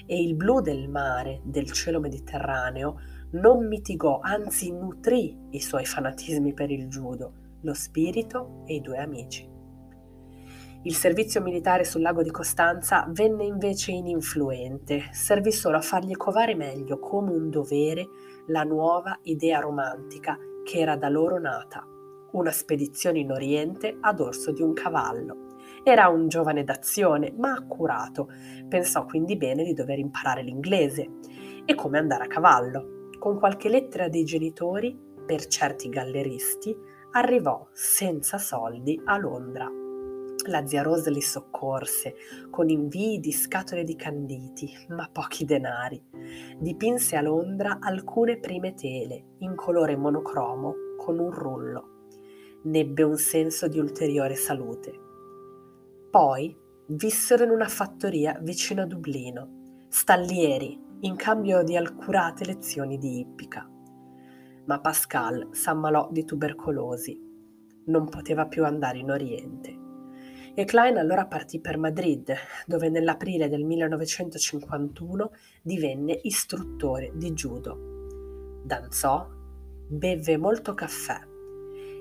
E 0.06 0.22
il 0.22 0.34
blu 0.34 0.60
del 0.60 0.88
mare, 0.88 1.40
del 1.44 1.70
cielo 1.72 2.00
mediterraneo, 2.00 3.00
non 3.32 3.66
mitigò, 3.66 4.20
anzi 4.20 4.72
nutrì 4.72 5.36
i 5.50 5.60
suoi 5.60 5.84
fanatismi 5.84 6.54
per 6.54 6.70
il 6.70 6.88
judo, 6.88 7.32
lo 7.60 7.74
spirito 7.74 8.62
e 8.66 8.76
i 8.76 8.80
due 8.80 8.98
amici. 8.98 9.53
Il 10.86 10.94
servizio 10.94 11.40
militare 11.40 11.82
sul 11.82 12.02
lago 12.02 12.22
di 12.22 12.30
Costanza 12.30 13.06
venne 13.08 13.44
invece 13.44 13.90
ininfluente, 13.92 15.08
servì 15.12 15.50
solo 15.50 15.78
a 15.78 15.80
fargli 15.80 16.14
covare 16.14 16.54
meglio 16.54 16.98
come 16.98 17.30
un 17.30 17.48
dovere 17.48 18.06
la 18.48 18.64
nuova 18.64 19.18
idea 19.22 19.60
romantica 19.60 20.36
che 20.62 20.80
era 20.80 20.94
da 20.96 21.08
loro 21.08 21.40
nata, 21.40 21.82
una 22.32 22.50
spedizione 22.50 23.20
in 23.20 23.30
Oriente 23.30 23.96
a 23.98 24.12
dorso 24.12 24.52
di 24.52 24.60
un 24.60 24.74
cavallo. 24.74 25.54
Era 25.82 26.08
un 26.08 26.28
giovane 26.28 26.64
d'azione, 26.64 27.32
ma 27.34 27.54
accurato, 27.54 28.28
pensò 28.68 29.06
quindi 29.06 29.38
bene 29.38 29.64
di 29.64 29.72
dover 29.72 29.98
imparare 29.98 30.42
l'inglese 30.42 31.08
e 31.64 31.74
come 31.74 31.96
andare 31.96 32.24
a 32.24 32.28
cavallo. 32.28 33.08
Con 33.18 33.38
qualche 33.38 33.70
lettera 33.70 34.08
dei 34.08 34.24
genitori, 34.24 34.94
per 35.24 35.46
certi 35.46 35.88
galleristi, 35.88 36.76
arrivò 37.12 37.68
senza 37.72 38.36
soldi 38.36 39.00
a 39.06 39.16
Londra. 39.16 39.66
La 40.46 40.66
zia 40.66 40.82
Rose 40.82 41.10
li 41.10 41.22
soccorse 41.22 42.16
con 42.50 42.68
invii 42.68 43.18
scatole 43.32 43.82
di 43.82 43.96
canditi, 43.96 44.70
ma 44.88 45.08
pochi 45.10 45.46
denari. 45.46 46.02
Dipinse 46.58 47.16
a 47.16 47.22
Londra 47.22 47.78
alcune 47.80 48.38
prime 48.38 48.74
tele 48.74 49.36
in 49.38 49.54
colore 49.54 49.96
monocromo 49.96 50.74
con 50.98 51.18
un 51.18 51.30
rullo. 51.30 52.08
Nebbe 52.64 53.02
un 53.02 53.16
senso 53.16 53.68
di 53.68 53.78
ulteriore 53.78 54.34
salute. 54.34 54.92
Poi 56.10 56.54
vissero 56.88 57.44
in 57.44 57.50
una 57.50 57.68
fattoria 57.68 58.38
vicino 58.42 58.82
a 58.82 58.86
Dublino, 58.86 59.78
stallieri 59.88 60.78
in 61.00 61.16
cambio 61.16 61.62
di 61.62 61.74
accurate 61.74 62.44
lezioni 62.44 62.98
di 62.98 63.20
ippica. 63.20 63.66
Ma 64.66 64.78
Pascal 64.78 65.48
s'ammalò 65.52 66.10
di 66.10 66.24
tubercolosi. 66.26 67.18
Non 67.86 68.08
poteva 68.08 68.46
più 68.46 68.64
andare 68.64 68.98
in 68.98 69.10
Oriente 69.10 69.82
e 70.54 70.64
Klein 70.64 70.98
allora 70.98 71.26
partì 71.26 71.60
per 71.60 71.76
Madrid, 71.78 72.32
dove 72.66 72.88
nell'aprile 72.88 73.48
del 73.48 73.64
1951 73.64 75.32
divenne 75.62 76.18
istruttore 76.22 77.10
di 77.14 77.32
judo. 77.32 78.62
Danzò, 78.64 79.28
bevve 79.88 80.36
molto 80.36 80.74
caffè 80.74 81.20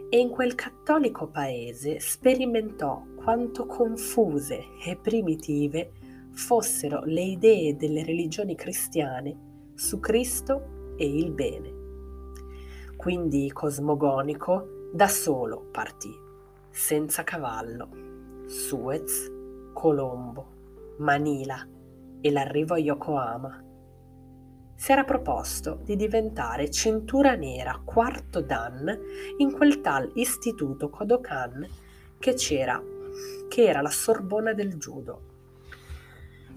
e 0.10 0.20
in 0.20 0.30
quel 0.30 0.54
cattolico 0.54 1.28
paese 1.28 2.00
sperimentò 2.00 3.04
quanto 3.16 3.66
confuse 3.66 4.64
e 4.86 4.96
primitive 4.96 5.92
fossero 6.34 7.02
le 7.04 7.22
idee 7.22 7.76
delle 7.76 8.04
religioni 8.04 8.56
cristiane 8.56 9.72
su 9.74 10.00
Cristo 10.00 10.94
e 10.98 11.08
il 11.08 11.32
bene. 11.32 11.82
Quindi 12.96 13.52
cosmogonico 13.52 14.90
da 14.94 15.08
solo 15.08 15.68
partì, 15.72 16.12
senza 16.70 17.24
cavallo. 17.24 18.13
Suez, 18.46 19.32
Colombo, 19.74 20.96
Manila 20.98 21.68
e 22.22 22.32
l'arrivo 22.32 22.74
a 22.74 22.78
Yokohama. 22.78 23.64
Si 24.76 24.92
era 24.92 25.04
proposto 25.04 25.80
di 25.84 25.96
diventare 25.96 26.70
cintura 26.70 27.36
nera 27.36 27.82
quarto 27.84 28.42
dan 28.42 28.98
in 29.38 29.52
quel 29.52 29.82
tal 29.82 30.12
istituto 30.16 30.90
Kodokan 30.90 31.68
che 32.20 32.34
c'era, 32.34 32.82
che 33.48 33.64
era 33.64 33.82
la 33.82 33.90
Sorbona 33.90 34.54
del 34.54 34.76
judo. 34.78 35.22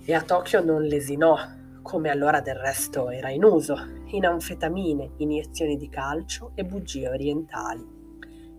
E 0.04 0.14
a 0.14 0.22
Tokyo 0.22 0.64
non 0.64 0.82
lesinò, 0.82 1.36
come 1.82 2.10
allora 2.10 2.40
del 2.40 2.56
resto 2.56 3.10
era 3.10 3.30
in 3.30 3.44
uso, 3.44 3.76
in 4.06 4.26
anfetamine, 4.26 5.12
iniezioni 5.18 5.76
di 5.76 5.88
calcio 5.88 6.52
e 6.54 6.64
bugie 6.64 7.08
orientali. 7.08 7.84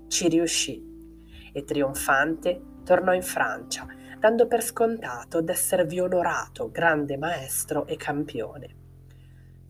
Ci 0.07 0.27
riuscì 0.29 1.51
e 1.51 1.63
trionfante 1.63 2.62
tornò 2.88 3.13
in 3.13 3.22
Francia, 3.22 3.86
dando 4.17 4.48
per 4.48 4.63
scontato 4.63 5.41
d'esservi 5.41 6.00
onorato 6.00 6.72
grande 6.72 7.17
maestro 7.17 7.86
e 7.86 7.98
campione. 7.98 8.75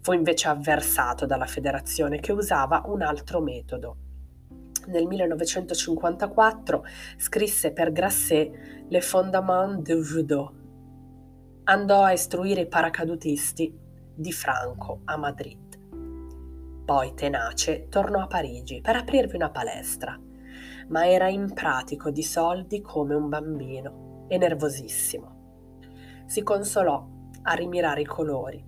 Fu 0.01 0.11
invece 0.11 0.49
avversato 0.49 1.25
dalla 1.25 1.47
federazione 1.47 2.19
che 2.19 2.31
usava 2.31 2.83
un 2.85 3.01
altro 3.01 3.41
metodo. 3.41 3.97
Nel 4.85 5.07
1954 5.07 6.85
scrisse 7.17 7.73
per 7.73 7.91
Grasset 7.91 8.85
Le 8.87 9.01
Fondements 9.01 9.81
du 9.81 9.99
Judo. 10.03 10.53
Andò 11.63 12.03
a 12.03 12.11
istruire 12.11 12.61
i 12.61 12.67
paracadutisti 12.67 13.75
di 14.13 14.31
Franco 14.31 15.01
a 15.05 15.17
Madrid. 15.17 16.85
Poi, 16.85 17.15
tenace, 17.15 17.87
tornò 17.89 18.21
a 18.21 18.27
Parigi 18.27 18.79
per 18.79 18.95
aprirvi 18.95 19.35
una 19.35 19.49
palestra, 19.49 20.17
ma 20.89 21.07
era 21.07 21.29
impratico 21.29 22.09
di 22.09 22.23
soldi 22.23 22.81
come 22.81 23.15
un 23.15 23.29
bambino 23.29 24.25
e 24.27 24.37
nervosissimo. 24.37 25.35
Si 26.25 26.43
consolò 26.43 27.05
a 27.43 27.53
rimirare 27.53 28.01
i 28.01 28.05
colori, 28.05 28.63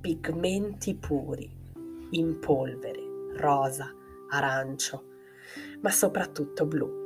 pigmenti 0.00 0.96
puri, 0.96 1.50
in 2.10 2.38
polvere, 2.38 3.00
rosa, 3.36 3.92
arancio, 4.30 5.04
ma 5.80 5.90
soprattutto 5.90 6.66
blu. 6.66 7.04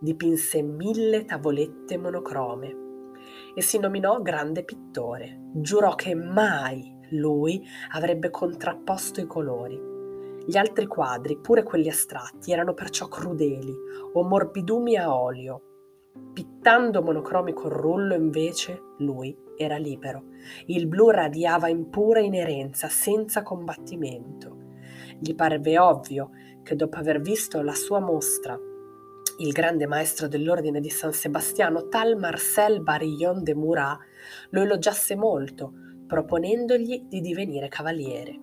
Dipinse 0.00 0.62
mille 0.62 1.26
tavolette 1.26 1.98
monocrome 1.98 2.76
e 3.54 3.60
si 3.60 3.78
nominò 3.78 4.22
grande 4.22 4.64
pittore. 4.64 5.50
Giurò 5.52 5.94
che 5.94 6.14
mai 6.14 6.98
lui 7.10 7.62
avrebbe 7.92 8.30
contrapposto 8.30 9.20
i 9.20 9.26
colori. 9.26 9.89
Gli 10.44 10.56
altri 10.56 10.86
quadri, 10.86 11.38
pure 11.38 11.62
quelli 11.62 11.88
astratti, 11.88 12.52
erano 12.52 12.74
perciò 12.74 13.08
crudeli 13.08 13.74
o 14.12 14.22
morbidumi 14.22 14.96
a 14.96 15.14
olio. 15.14 15.62
Pittando 16.32 17.02
monocromi 17.02 17.52
col 17.52 17.70
rullo, 17.70 18.14
invece, 18.14 18.80
lui 18.98 19.36
era 19.56 19.76
libero. 19.76 20.24
Il 20.66 20.86
blu 20.86 21.10
radiava 21.10 21.68
in 21.68 21.90
pura 21.90 22.20
inerenza, 22.20 22.88
senza 22.88 23.42
combattimento. 23.42 24.56
Gli 25.18 25.34
parve 25.34 25.78
ovvio 25.78 26.30
che 26.62 26.74
dopo 26.74 26.96
aver 26.96 27.20
visto 27.20 27.60
la 27.62 27.74
sua 27.74 28.00
mostra, 28.00 28.58
il 29.38 29.52
grande 29.52 29.86
maestro 29.86 30.28
dell'ordine 30.28 30.80
di 30.80 30.90
San 30.90 31.12
Sebastiano, 31.12 31.88
tal 31.88 32.16
Marcel 32.16 32.82
Barillon 32.82 33.42
de 33.42 33.54
Murat, 33.54 33.98
lo 34.50 34.62
elogiasse 34.62 35.16
molto, 35.16 35.72
proponendogli 36.06 37.06
di 37.08 37.20
divenire 37.20 37.68
cavaliere. 37.68 38.38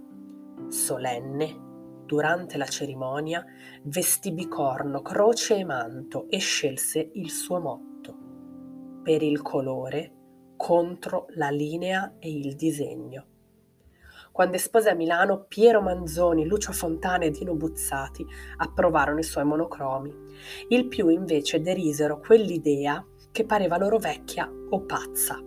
Solenne, 0.70 1.67
durante 2.08 2.58
la 2.58 2.66
cerimonia, 2.66 3.46
vestì 3.84 4.32
bicorno, 4.32 5.04
croce 5.04 5.58
e 5.58 5.64
manto 5.64 6.28
e 6.30 6.40
scelse 6.40 7.12
il 7.14 7.30
suo 7.30 7.60
motto. 7.60 8.18
Per 9.04 9.22
il 9.22 9.44
colore, 9.44 10.14
contro 10.58 11.28
la 11.36 11.50
linea 11.50 12.16
e 12.18 12.32
il 12.32 12.56
disegno. 12.56 13.26
Quando 14.32 14.56
espose 14.56 14.90
a 14.90 14.96
Milano, 14.96 15.46
Piero 15.48 15.82
Manzoni, 15.82 16.46
Lucio 16.46 16.72
Fontana 16.72 17.26
e 17.26 17.32
Dino 17.32 17.56
Buzzati 17.56 18.26
approvarono 18.58 19.20
i 19.20 19.24
suoi 19.24 19.46
monocromi. 19.46 20.14
Il 20.70 20.88
più 20.88 21.10
invece 21.10 21.62
derisero 21.62 22.20
quell'idea 22.20 23.04
che 23.32 23.46
pareva 23.46 23.78
loro 23.78 23.98
vecchia 23.98 24.48
o 24.70 24.82
pazza. 24.82 25.40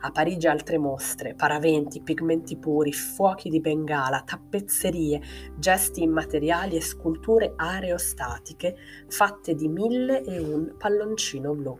A 0.00 0.10
Parigi 0.10 0.46
altre 0.46 0.78
mostre, 0.78 1.34
paraventi, 1.34 2.00
pigmenti 2.00 2.56
puri, 2.56 2.92
fuochi 2.92 3.48
di 3.48 3.60
bengala, 3.60 4.22
tappezzerie, 4.24 5.20
gesti 5.56 6.02
immateriali 6.02 6.76
e 6.76 6.80
sculture 6.80 7.52
aerostatiche 7.56 8.76
fatte 9.08 9.54
di 9.54 9.68
mille 9.68 10.22
e 10.24 10.38
un 10.38 10.74
palloncino 10.76 11.54
blu. 11.54 11.78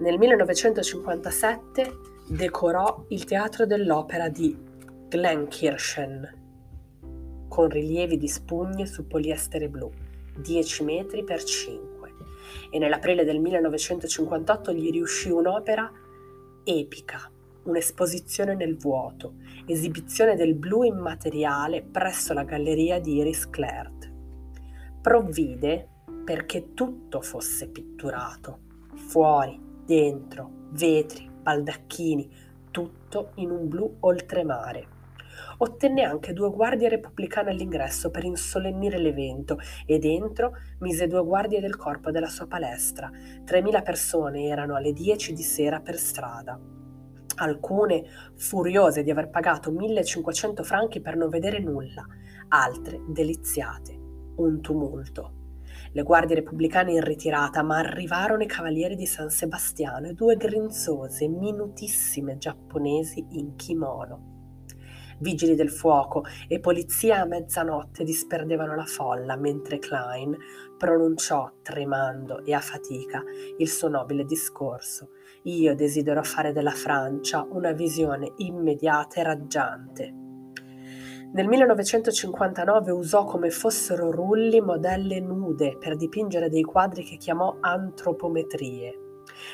Nel 0.00 0.18
1957 0.18 1.92
decorò 2.28 3.04
il 3.08 3.24
Teatro 3.24 3.66
dell'Opera 3.66 4.28
di 4.28 4.56
Glenkirchen 5.08 6.38
con 7.48 7.68
rilievi 7.68 8.16
di 8.16 8.28
spugne 8.28 8.86
su 8.86 9.06
poliestere 9.06 9.68
blu, 9.68 9.90
10 10.36 10.84
metri 10.84 11.24
per 11.24 11.42
5 11.42 11.88
e 12.70 12.78
nell'aprile 12.78 13.24
del 13.24 13.40
1958 13.40 14.72
gli 14.72 14.90
riuscì 14.90 15.30
un'opera 15.30 15.90
epica, 16.64 17.30
un'esposizione 17.64 18.54
nel 18.54 18.76
vuoto, 18.76 19.34
esibizione 19.66 20.36
del 20.36 20.54
blu 20.54 20.82
immateriale 20.82 21.82
presso 21.82 22.32
la 22.32 22.44
galleria 22.44 23.00
di 23.00 23.16
Iris 23.16 23.48
Clert. 23.50 24.10
Provvide 25.00 25.88
perché 26.24 26.74
tutto 26.74 27.20
fosse 27.20 27.68
pitturato, 27.68 28.60
fuori, 28.94 29.58
dentro, 29.84 30.68
vetri, 30.70 31.28
baldacchini, 31.42 32.30
tutto 32.70 33.32
in 33.36 33.50
un 33.50 33.68
blu 33.68 33.96
oltremare. 34.00 34.98
Ottenne 35.58 36.02
anche 36.02 36.32
due 36.32 36.50
guardie 36.50 36.88
repubblicane 36.88 37.50
all'ingresso 37.50 38.10
per 38.10 38.24
insolennire 38.24 38.98
l'evento 38.98 39.58
e 39.86 39.98
dentro 39.98 40.56
mise 40.78 41.06
due 41.06 41.24
guardie 41.24 41.60
del 41.60 41.76
corpo 41.76 42.10
della 42.10 42.28
sua 42.28 42.46
palestra. 42.46 43.10
3.000 43.10 43.82
persone 43.82 44.46
erano 44.46 44.74
alle 44.76 44.92
10 44.92 45.32
di 45.32 45.42
sera 45.42 45.80
per 45.80 45.96
strada. 45.96 46.58
Alcune 47.36 48.04
furiose 48.36 49.02
di 49.02 49.10
aver 49.10 49.30
pagato 49.30 49.70
1.500 49.70 50.62
franchi 50.62 51.00
per 51.00 51.16
non 51.16 51.28
vedere 51.28 51.58
nulla, 51.58 52.04
altre 52.48 53.00
deliziate. 53.08 53.98
Un 54.36 54.60
tumulto. 54.60 55.34
Le 55.92 56.02
guardie 56.02 56.36
repubblicane 56.36 56.92
in 56.92 57.02
ritirata, 57.02 57.62
ma 57.62 57.78
arrivarono 57.78 58.42
i 58.42 58.46
cavalieri 58.46 58.94
di 58.94 59.06
San 59.06 59.30
Sebastiano 59.30 60.08
e 60.08 60.14
due 60.14 60.36
grinzose, 60.36 61.28
minutissime 61.28 62.38
giapponesi 62.38 63.24
in 63.30 63.56
kimono 63.56 64.29
vigili 65.20 65.54
del 65.54 65.70
fuoco 65.70 66.24
e 66.48 66.60
polizia 66.60 67.20
a 67.20 67.24
mezzanotte 67.24 68.04
disperdevano 68.04 68.74
la 68.74 68.84
folla 68.84 69.36
mentre 69.36 69.78
Klein 69.78 70.36
pronunciò, 70.76 71.50
tremando 71.62 72.44
e 72.44 72.52
a 72.54 72.60
fatica, 72.60 73.22
il 73.58 73.68
suo 73.68 73.88
nobile 73.88 74.24
discorso. 74.24 75.10
Io 75.44 75.74
desidero 75.74 76.22
fare 76.22 76.52
della 76.52 76.70
Francia 76.70 77.46
una 77.50 77.72
visione 77.72 78.32
immediata 78.36 79.20
e 79.20 79.22
raggiante. 79.22 80.14
Nel 81.32 81.46
1959 81.46 82.90
usò 82.90 83.24
come 83.24 83.50
fossero 83.50 84.10
rulli 84.10 84.60
modelle 84.60 85.20
nude 85.20 85.76
per 85.78 85.96
dipingere 85.96 86.48
dei 86.48 86.62
quadri 86.62 87.04
che 87.04 87.16
chiamò 87.16 87.58
antropometrie. 87.60 89.09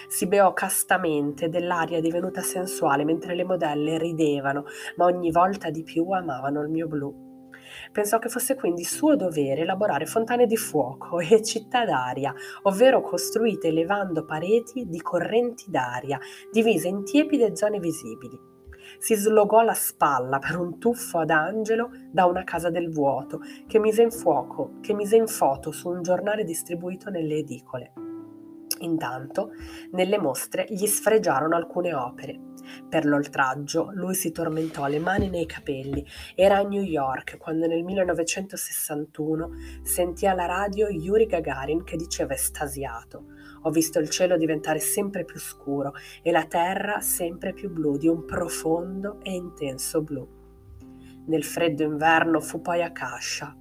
Si 0.09 0.27
beò 0.27 0.53
castamente 0.53 1.49
dell'aria 1.49 2.01
divenuta 2.01 2.41
sensuale 2.41 3.05
mentre 3.05 3.35
le 3.35 3.45
modelle 3.45 3.99
ridevano, 3.99 4.65
ma 4.97 5.05
ogni 5.05 5.31
volta 5.31 5.71
di 5.71 5.83
più 5.83 6.09
amavano 6.11 6.61
il 6.63 6.69
mio 6.69 6.87
blu. 6.87 7.25
Pensò 7.93 8.19
che 8.19 8.29
fosse 8.29 8.55
quindi 8.55 8.85
suo 8.85 9.17
dovere 9.17 9.63
elaborare 9.63 10.07
fontane 10.07 10.47
di 10.47 10.57
fuoco 10.57 11.19
e 11.21 11.43
città 11.43 11.85
d'aria, 11.85 12.35
ovvero 12.63 13.01
costruite 13.01 13.69
elevando 13.69 14.25
pareti 14.25 14.87
di 14.87 15.01
correnti 15.01 15.71
d'aria, 15.71 16.19
divise 16.51 16.89
in 16.89 17.05
tiepide 17.05 17.57
zone 17.57 17.79
visibili. 17.79 18.55
Si 18.99 19.15
slogò 19.15 19.63
la 19.63 19.75
spalla 19.75 20.39
per 20.39 20.57
un 20.57 20.79
tuffo 20.79 21.19
ad 21.19 21.31
angelo 21.31 21.91
da 22.11 22.25
una 22.27 22.45
casa 22.45 22.71
del 22.71 22.91
vuoto 22.91 23.41
che 23.67 23.79
mise 23.79 24.03
in 24.03 24.11
fuoco, 24.11 24.79
che 24.81 24.95
mise 24.95 25.17
in 25.17 25.27
foto 25.27 25.73
su 25.73 25.89
un 25.89 26.03
giornale 26.03 26.45
distribuito 26.45 27.11
nelle 27.11 27.37
edicole. 27.37 27.93
Intanto, 28.81 29.53
nelle 29.93 30.19
mostre 30.19 30.67
gli 30.69 30.87
sfregiarono 30.87 31.57
alcune 31.57 31.95
opere. 31.95 32.41
Per 32.89 33.05
l'oltraggio 33.07 33.91
lui 33.93 34.15
si 34.15 34.33
tormentò 34.33 34.87
le 34.87 34.99
mani 34.99 35.31
nei 35.31 35.47
capelli. 35.47 36.05
Era 36.35 36.59
a 36.59 36.63
New 36.63 36.83
York 36.83 37.39
quando 37.39 37.67
nel 37.67 37.85
1961 37.85 39.51
sentì 39.83 40.27
alla 40.27 40.47
radio 40.47 40.89
Yuri 40.89 41.27
Gagarin 41.27 41.85
che 41.85 41.97
diceva 41.97 42.35
estasiato 42.35 43.27
Ho 43.63 43.71
visto 43.71 43.99
il 43.99 44.11
cielo 44.11 44.37
diventare 44.37 44.81
sempre 44.81 45.25
più 45.25 45.39
scuro 45.39 45.93
e 46.23 46.31
la 46.31 46.45
terra 46.45 47.01
sempre 47.01 47.53
più 47.53 47.71
blu, 47.71 47.97
di 47.97 48.09
un 48.09 48.25
profondo 48.25 49.21
e 49.23 49.33
intenso 49.33 50.03
blu. 50.03 50.29
Nel 51.27 51.45
freddo 51.45 51.83
inverno 51.83 52.41
fu 52.41 52.61
poi 52.61 52.83
a 52.83 52.93
Cascia, 52.93 53.57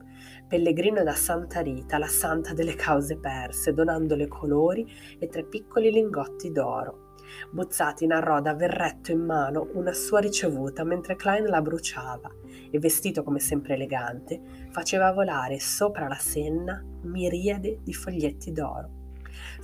pellegrino 0.56 1.04
da 1.04 1.16
Santa 1.16 1.60
Rita, 1.60 1.98
la 1.98 2.08
santa 2.08 2.54
delle 2.54 2.76
cause 2.76 3.18
perse, 3.18 3.74
donandole 3.74 4.30
colori 4.30 4.90
e 5.20 5.28
tre 5.28 5.44
piccoli 5.44 5.92
lingotti 5.92 6.50
d'oro. 6.54 7.16
Buzzati 7.52 8.08
narrò 8.08 8.40
da 8.40 8.54
verretto 8.54 9.12
in 9.12 9.20
mano 9.20 9.68
una 9.74 9.92
sua 9.92 10.22
ricevuta 10.22 10.86
mentre 10.86 11.18
Klein 11.18 11.48
la 11.48 11.62
bruciava 11.62 12.32
e, 12.72 12.80
vestito 12.80 13.22
come 13.22 13.42
sempre 13.42 13.74
elegante, 13.74 14.70
faceva 14.72 15.12
volare 15.12 15.60
sopra 15.60 16.08
la 16.08 16.16
senna 16.16 16.82
miriade 17.02 17.80
di 17.84 17.94
foglietti 17.94 18.54
d'oro. 18.54 18.95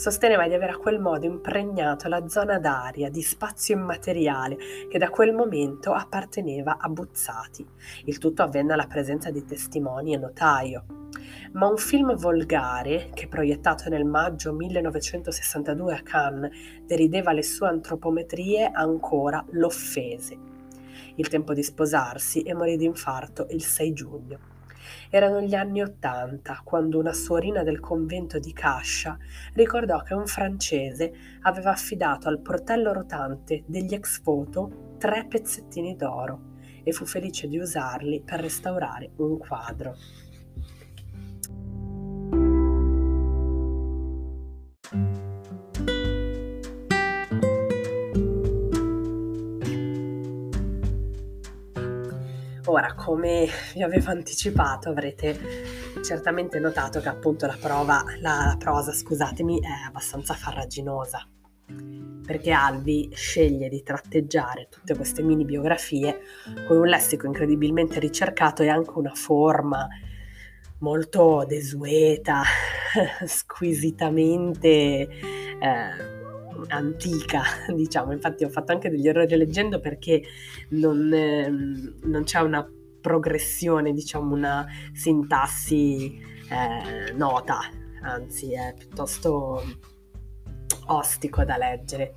Sosteneva 0.01 0.47
di 0.47 0.55
aver 0.55 0.71
a 0.71 0.77
quel 0.77 0.99
modo 0.99 1.27
impregnato 1.27 2.07
la 2.07 2.27
zona 2.27 2.57
d'aria 2.57 3.11
di 3.11 3.21
spazio 3.21 3.75
immateriale 3.75 4.57
che 4.89 4.97
da 4.97 5.11
quel 5.11 5.31
momento 5.31 5.93
apparteneva 5.93 6.77
a 6.79 6.89
Buzzati. 6.89 7.63
Il 8.05 8.17
tutto 8.17 8.41
avvenne 8.41 8.73
alla 8.73 8.87
presenza 8.87 9.29
di 9.29 9.45
testimoni 9.45 10.15
e 10.15 10.17
notaio. 10.17 10.85
Ma 11.51 11.67
un 11.67 11.77
film 11.77 12.15
volgare, 12.15 13.11
che 13.13 13.27
proiettato 13.27 13.89
nel 13.89 14.05
maggio 14.05 14.53
1962 14.53 15.93
a 15.93 16.01
Cannes 16.01 16.51
derideva 16.83 17.31
le 17.31 17.43
sue 17.43 17.67
antropometrie, 17.67 18.71
ancora 18.73 19.45
l'offese. 19.51 20.35
il 21.17 21.27
tempo 21.27 21.53
di 21.53 21.61
sposarsi 21.61 22.41
e 22.41 22.55
morì 22.55 22.75
di 22.75 22.85
infarto 22.85 23.45
il 23.51 23.61
6 23.61 23.93
giugno. 23.93 24.50
Erano 25.09 25.41
gli 25.41 25.53
anni 25.53 25.81
Ottanta, 25.81 26.61
quando 26.63 26.99
una 26.99 27.13
suorina 27.13 27.63
del 27.63 27.79
convento 27.79 28.39
di 28.39 28.53
Cascia 28.53 29.17
ricordò 29.53 30.01
che 30.03 30.13
un 30.13 30.27
francese 30.27 31.13
aveva 31.41 31.71
affidato 31.71 32.27
al 32.27 32.39
portello 32.39 32.93
rotante 32.93 33.63
degli 33.65 33.93
ex 33.93 34.21
foto 34.21 34.95
tre 34.97 35.25
pezzettini 35.27 35.95
d'oro 35.95 36.49
e 36.83 36.91
fu 36.91 37.05
felice 37.05 37.47
di 37.47 37.57
usarli 37.57 38.21
per 38.21 38.39
restaurare 38.39 39.11
un 39.17 39.37
quadro. 39.37 39.95
Ora, 52.71 52.93
come 52.93 53.49
vi 53.73 53.83
avevo 53.83 54.11
anticipato, 54.11 54.87
avrete 54.87 55.37
certamente 56.01 56.57
notato 56.57 57.01
che 57.01 57.09
appunto 57.09 57.45
la, 57.45 57.57
prova, 57.59 58.01
la, 58.21 58.45
la 58.45 58.55
prosa, 58.57 58.93
scusatemi, 58.93 59.59
è 59.59 59.87
abbastanza 59.87 60.35
farraginosa. 60.35 61.27
Perché 62.25 62.51
Alvi 62.51 63.11
sceglie 63.13 63.67
di 63.67 63.83
tratteggiare 63.83 64.69
tutte 64.69 64.95
queste 64.95 65.21
mini 65.21 65.43
biografie 65.43 66.21
con 66.65 66.77
un 66.77 66.87
lessico 66.87 67.25
incredibilmente 67.25 67.99
ricercato 67.99 68.63
e 68.63 68.69
anche 68.69 68.91
una 68.95 69.15
forma 69.15 69.85
molto 70.79 71.43
desueta, 71.45 72.41
squisitamente 73.27 75.09
eh, 75.59 76.20
antica, 76.67 77.41
diciamo. 77.73 78.11
Infatti 78.11 78.43
ho 78.43 78.49
fatto 78.49 78.71
anche 78.71 78.89
degli 78.89 79.07
errori 79.07 79.35
leggendo 79.35 79.79
perché 79.79 80.21
non, 80.69 81.13
eh, 81.13 81.49
non 81.49 82.23
c'è 82.23 82.39
una 82.39 82.67
progressione, 83.01 83.93
diciamo, 83.93 84.33
una 84.33 84.65
sintassi 84.93 86.19
eh, 86.49 87.11
nota, 87.13 87.59
anzi 88.01 88.53
è 88.53 88.73
piuttosto 88.77 89.63
ostico 90.87 91.43
da 91.43 91.57
leggere. 91.57 92.13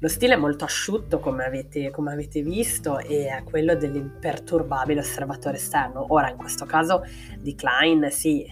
Lo 0.00 0.08
stile 0.08 0.34
è 0.34 0.36
molto 0.36 0.64
asciutto, 0.64 1.18
come 1.18 1.44
avete, 1.44 1.90
come 1.90 2.12
avete 2.12 2.42
visto, 2.42 2.98
e 2.98 3.26
è 3.26 3.42
quello 3.44 3.74
dell'imperturbabile 3.74 5.00
osservatore 5.00 5.56
esterno. 5.56 6.12
Ora, 6.12 6.30
in 6.30 6.36
questo 6.36 6.64
caso 6.66 7.02
di 7.38 7.54
Klein, 7.54 8.10
sì, 8.10 8.44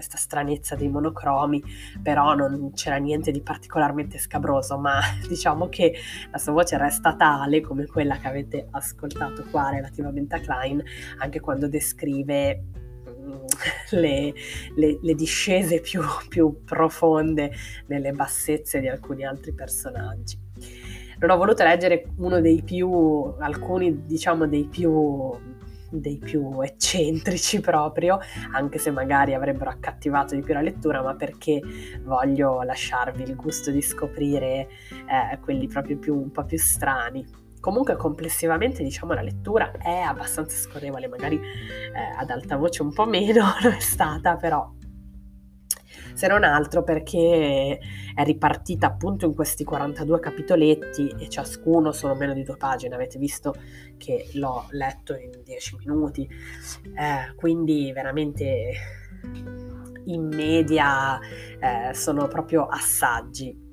questa 0.00 0.16
stranezza 0.16 0.76
dei 0.76 0.88
monocromi, 0.88 1.62
però 2.02 2.34
non 2.34 2.72
c'era 2.72 2.96
niente 2.96 3.30
di 3.30 3.42
particolarmente 3.42 4.16
scabroso, 4.16 4.78
ma 4.78 4.98
diciamo 5.28 5.68
che 5.68 5.94
la 6.30 6.38
sua 6.38 6.52
voce 6.52 6.78
resta 6.78 7.14
tale 7.14 7.60
come 7.60 7.86
quella 7.86 8.16
che 8.16 8.26
avete 8.26 8.66
ascoltato 8.70 9.44
qua 9.50 9.68
relativamente 9.68 10.36
a 10.36 10.40
Klein, 10.40 10.82
anche 11.18 11.40
quando 11.40 11.68
descrive 11.68 12.64
le, 13.90 14.32
le, 14.74 14.98
le 15.02 15.14
discese 15.14 15.80
più, 15.80 16.00
più 16.28 16.64
profonde 16.64 17.52
nelle 17.88 18.12
bassezze 18.12 18.80
di 18.80 18.88
alcuni 18.88 19.26
altri 19.26 19.52
personaggi. 19.52 20.38
Non 21.18 21.28
ho 21.28 21.36
voluto 21.36 21.62
leggere 21.62 22.06
uno 22.16 22.40
dei 22.40 22.62
più, 22.62 22.90
alcuni 23.38 24.06
diciamo 24.06 24.46
dei 24.46 24.64
più 24.64 25.30
dei 25.90 26.18
più 26.18 26.60
eccentrici 26.62 27.60
proprio, 27.60 28.18
anche 28.52 28.78
se 28.78 28.90
magari 28.90 29.34
avrebbero 29.34 29.70
accattivato 29.70 30.34
di 30.34 30.42
più 30.42 30.54
la 30.54 30.60
lettura, 30.60 31.02
ma 31.02 31.14
perché 31.14 31.60
voglio 32.02 32.62
lasciarvi 32.62 33.22
il 33.22 33.36
gusto 33.36 33.70
di 33.70 33.82
scoprire 33.82 34.68
eh, 34.90 35.38
quelli 35.40 35.66
proprio 35.66 35.98
più, 35.98 36.16
un 36.16 36.30
po' 36.30 36.44
più 36.44 36.58
strani. 36.58 37.38
Comunque 37.60 37.96
complessivamente 37.96 38.82
diciamo 38.82 39.12
la 39.12 39.20
lettura 39.20 39.70
è 39.72 39.98
abbastanza 39.98 40.56
scorrevole, 40.56 41.08
magari 41.08 41.36
eh, 41.36 42.18
ad 42.18 42.30
alta 42.30 42.56
voce 42.56 42.82
un 42.82 42.92
po' 42.92 43.04
meno 43.06 43.44
lo 43.62 43.70
è 43.70 43.80
stata, 43.80 44.36
però 44.36 44.66
se 46.20 46.26
non 46.26 46.44
altro 46.44 46.82
perché 46.82 47.78
è 48.14 48.24
ripartita 48.24 48.88
appunto 48.88 49.24
in 49.24 49.34
questi 49.34 49.64
42 49.64 50.20
capitoletti 50.20 51.14
e 51.18 51.30
ciascuno 51.30 51.92
sono 51.92 52.14
meno 52.14 52.34
di 52.34 52.42
due 52.42 52.58
pagine, 52.58 52.94
avete 52.94 53.18
visto 53.18 53.54
che 53.96 54.28
l'ho 54.34 54.66
letto 54.72 55.16
in 55.16 55.30
10 55.42 55.76
minuti, 55.78 56.28
eh, 56.28 57.34
quindi 57.36 57.90
veramente 57.94 58.72
in 60.04 60.26
media 60.26 61.18
eh, 61.18 61.94
sono 61.94 62.28
proprio 62.28 62.66
assaggi. 62.66 63.69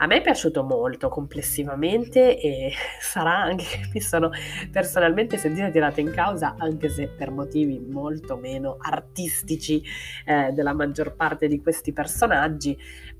A 0.00 0.06
me 0.06 0.18
è 0.18 0.22
piaciuto 0.22 0.62
molto 0.62 1.08
complessivamente 1.08 2.38
e 2.38 2.70
sarà 3.02 3.36
anche 3.36 3.64
che 3.64 3.90
mi 3.92 4.00
sono 4.00 4.30
personalmente 4.70 5.36
sentita 5.38 5.70
tirata 5.70 6.00
in 6.00 6.12
causa, 6.12 6.54
anche 6.56 6.88
se 6.88 7.08
per 7.08 7.32
motivi 7.32 7.80
molto 7.80 8.36
meno 8.36 8.76
artistici 8.78 9.82
eh, 10.24 10.52
della 10.52 10.72
maggior 10.72 11.16
parte 11.16 11.48
di 11.48 11.60
questi 11.60 11.92
personaggi, 11.92 12.78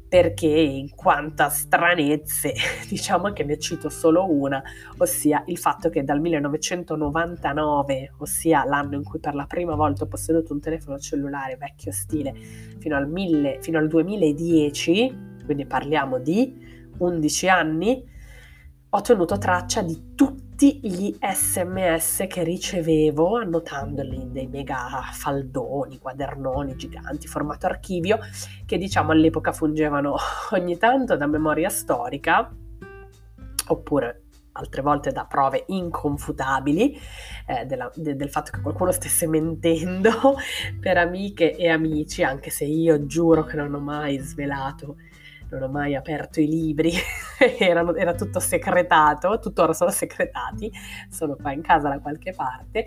perché 0.08 0.46
in 0.46 0.94
quanto 0.94 1.42
a 1.42 1.48
stranezze, 1.48 2.54
diciamo 2.88 3.32
che 3.32 3.42
ne 3.42 3.58
cito 3.58 3.88
solo 3.88 4.30
una, 4.30 4.62
ossia 4.98 5.42
il 5.46 5.58
fatto 5.58 5.88
che 5.88 6.04
dal 6.04 6.20
1999, 6.20 8.12
ossia 8.18 8.64
l'anno 8.64 8.94
in 8.94 9.02
cui 9.02 9.18
per 9.18 9.34
la 9.34 9.46
prima 9.46 9.74
volta 9.74 10.04
ho 10.04 10.06
posseduto 10.06 10.52
un 10.52 10.60
telefono 10.60 10.96
cellulare 10.96 11.56
vecchio 11.56 11.90
stile, 11.90 12.32
fino 12.78 12.96
al, 12.96 13.08
1000, 13.08 13.58
fino 13.62 13.78
al 13.78 13.88
2010, 13.88 15.26
quindi 15.44 15.66
parliamo 15.66 16.18
di 16.18 16.67
11 16.98 17.48
anni, 17.48 18.16
ho 18.90 19.00
tenuto 19.02 19.36
traccia 19.36 19.82
di 19.82 20.14
tutti 20.14 20.80
gli 20.82 21.14
sms 21.20 22.24
che 22.26 22.42
ricevevo 22.42 23.36
annotandoli 23.36 24.16
in 24.16 24.32
dei 24.32 24.46
mega 24.46 24.88
faldoni, 25.12 25.98
quadernoni 25.98 26.74
giganti, 26.76 27.26
formato 27.26 27.66
archivio, 27.66 28.18
che 28.64 28.78
diciamo 28.78 29.12
all'epoca 29.12 29.52
fungevano 29.52 30.16
ogni 30.52 30.78
tanto 30.78 31.16
da 31.16 31.26
memoria 31.26 31.68
storica, 31.68 32.50
oppure 33.68 34.22
altre 34.52 34.82
volte 34.82 35.12
da 35.12 35.24
prove 35.24 35.64
inconfutabili 35.68 36.98
eh, 37.46 37.64
della, 37.66 37.90
de, 37.94 38.16
del 38.16 38.30
fatto 38.30 38.50
che 38.50 38.60
qualcuno 38.60 38.90
stesse 38.90 39.26
mentendo 39.28 40.36
per 40.80 40.96
amiche 40.96 41.54
e 41.54 41.68
amici, 41.68 42.22
anche 42.22 42.50
se 42.50 42.64
io 42.64 43.06
giuro 43.06 43.44
che 43.44 43.56
non 43.56 43.74
ho 43.74 43.80
mai 43.80 44.18
svelato 44.18 44.96
non 45.50 45.62
ho 45.62 45.68
mai 45.68 45.94
aperto 45.94 46.40
i 46.40 46.46
libri, 46.46 46.92
Erano, 47.58 47.94
era 47.94 48.14
tutto 48.14 48.40
secretato, 48.40 49.38
tuttora 49.38 49.72
sono 49.72 49.90
secretati, 49.90 50.70
sono 51.08 51.36
qua 51.36 51.52
in 51.52 51.62
casa 51.62 51.88
da 51.88 52.00
qualche 52.00 52.32
parte 52.32 52.86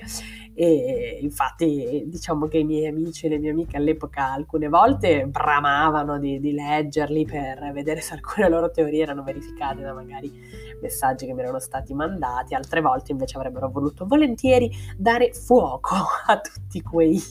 e 0.54 1.19
infatti 1.21 2.04
diciamo 2.08 2.47
che 2.47 2.58
i 2.58 2.63
miei 2.65 2.88
amici 2.88 3.26
e 3.26 3.30
le 3.30 3.38
mie 3.38 3.52
amiche 3.52 3.78
all'epoca 3.78 4.32
alcune 4.32 4.67
volte 4.67 5.26
bramavano 5.26 6.19
di, 6.19 6.39
di 6.39 6.52
leggerli 6.52 7.26
per 7.26 7.71
vedere 7.74 8.02
se 8.02 8.13
alcune 8.13 8.50
loro 8.50 8.69
teorie 8.69 9.04
erano 9.04 9.24
verificate 9.24 9.82
da 9.82 9.93
magari 9.93 10.32
messaggi 10.81 11.25
che 11.25 11.33
mi 11.33 11.41
erano 11.41 11.59
stati 11.59 11.93
mandati, 11.93 12.55
altre 12.55 12.81
volte 12.81 13.11
invece 13.11 13.37
avrebbero 13.37 13.69
voluto 13.69 14.05
volentieri 14.05 14.71
dare 14.97 15.33
fuoco 15.33 15.95
a 16.27 16.39
tutti 16.39 16.81
quei, 16.81 17.21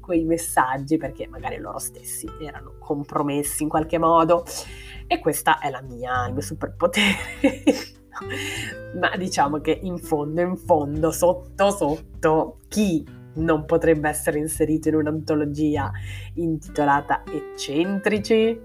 quei 0.00 0.24
messaggi 0.24 0.96
perché 0.96 1.26
magari 1.28 1.58
loro 1.58 1.78
stessi 1.78 2.28
erano 2.40 2.74
compromessi 2.78 3.62
in 3.62 3.68
qualche 3.68 3.98
modo 3.98 4.44
e 5.06 5.18
questa 5.18 5.58
è 5.58 5.70
la 5.70 5.82
mia, 5.82 6.26
il 6.26 6.32
mio 6.32 6.42
superpotere. 6.42 7.16
Ma 8.98 9.16
diciamo 9.16 9.58
che 9.60 9.78
in 9.82 9.98
fondo, 9.98 10.40
in 10.42 10.56
fondo, 10.56 11.10
sotto, 11.10 11.70
sotto, 11.70 12.58
chi 12.68 13.04
non 13.34 13.64
potrebbe 13.64 14.08
essere 14.08 14.38
inserito 14.38 14.88
in 14.88 14.96
un'antologia 14.96 15.90
intitolata 16.34 17.22
Eccentrici? 17.24 18.60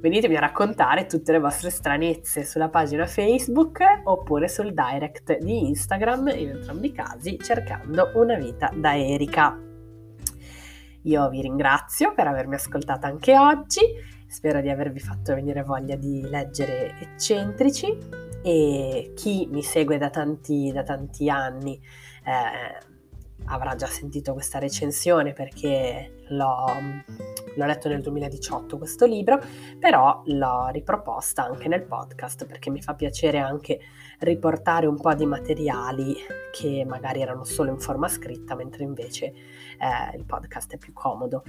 Venitemi 0.00 0.36
a 0.36 0.40
raccontare 0.40 1.06
tutte 1.06 1.32
le 1.32 1.40
vostre 1.40 1.70
stranezze 1.70 2.44
sulla 2.44 2.68
pagina 2.68 3.04
Facebook 3.04 3.80
oppure 4.04 4.46
sul 4.46 4.72
direct 4.72 5.38
di 5.38 5.66
Instagram, 5.66 6.28
in 6.36 6.50
entrambi 6.50 6.86
i 6.86 6.92
casi 6.92 7.36
cercando 7.40 8.12
una 8.14 8.36
vita 8.36 8.70
da 8.72 8.96
Erika. 8.96 9.58
Io 11.02 11.28
vi 11.28 11.40
ringrazio 11.40 12.14
per 12.14 12.28
avermi 12.28 12.54
ascoltata 12.54 13.08
anche 13.08 13.36
oggi, 13.36 13.80
spero 14.28 14.60
di 14.60 14.70
avervi 14.70 15.00
fatto 15.00 15.34
venire 15.34 15.64
voglia 15.64 15.96
di 15.96 16.20
leggere 16.28 16.94
eccentrici 17.00 17.98
e 18.40 19.12
chi 19.16 19.48
mi 19.50 19.64
segue 19.64 19.98
da 19.98 20.10
tanti, 20.10 20.70
da 20.72 20.84
tanti 20.84 21.28
anni 21.28 21.74
eh, 22.24 22.86
avrà 23.46 23.74
già 23.74 23.86
sentito 23.86 24.32
questa 24.32 24.58
recensione 24.58 25.32
perché 25.32 26.24
l'ho, 26.28 26.66
l'ho, 27.54 27.64
letto 27.66 27.88
nel 27.88 28.02
2018 28.02 28.78
questo 28.78 29.06
libro, 29.06 29.40
però 29.78 30.22
l'ho 30.26 30.68
riproposta 30.68 31.44
anche 31.44 31.68
nel 31.68 31.84
podcast 31.84 32.46
perché 32.46 32.70
mi 32.70 32.82
fa 32.82 32.94
piacere 32.94 33.38
anche 33.38 33.80
riportare 34.20 34.86
un 34.86 35.00
po' 35.00 35.14
di 35.14 35.26
materiali 35.26 36.16
che 36.52 36.84
magari 36.86 37.20
erano 37.20 37.44
solo 37.44 37.70
in 37.70 37.78
forma 37.78 38.08
scritta, 38.08 38.54
mentre 38.54 38.84
invece 38.84 39.26
eh, 39.26 40.16
il 40.16 40.24
podcast 40.24 40.74
è 40.74 40.78
più 40.78 40.92
comodo 40.92 41.42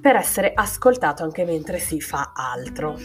per 0.00 0.16
essere 0.16 0.52
ascoltato 0.54 1.22
anche 1.22 1.44
mentre 1.44 1.78
si 1.78 2.00
fa 2.00 2.32
altro. 2.34 2.96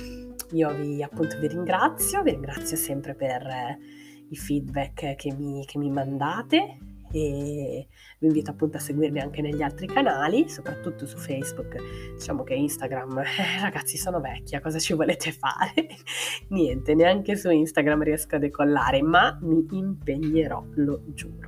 Io 0.52 0.74
vi 0.74 1.04
appunto 1.04 1.38
vi 1.40 1.48
ringrazio, 1.48 2.22
vi 2.22 2.32
ringrazio 2.32 2.78
sempre 2.78 3.16
per... 3.16 3.46
Eh, 3.46 4.06
i 4.30 4.36
feedback 4.36 5.16
che 5.16 5.34
mi, 5.34 5.66
che 5.66 5.78
mi 5.78 5.90
mandate 5.90 6.80
e 7.12 7.88
vi 8.20 8.28
invito 8.28 8.52
appunto 8.52 8.78
a 8.78 8.80
seguirmi 8.80 9.20
anche 9.20 9.41
negli 9.41 9.62
altri 9.62 9.88
canali, 9.88 10.50
soprattutto 10.50 11.06
su 11.06 11.17
Facebook. 11.17 11.76
Diciamo 12.13 12.43
che 12.43 12.54
Instagram, 12.54 13.20
eh, 13.20 13.26
ragazzi, 13.62 13.98
sono 13.98 14.20
vecchia, 14.20 14.62
cosa 14.62 14.80
ci 14.80 14.93
volete 14.93 15.32
fare? 15.32 15.88
Niente, 16.50 16.93
neanche 16.96 17.36
su 17.36 17.50
Instagram 17.50 18.04
riesco 18.04 18.36
a 18.36 18.39
decollare, 18.39 19.02
ma 19.02 19.38
mi 19.41 19.65
impegnerò, 19.70 20.65
lo 20.76 21.04
giuro. 21.08 21.48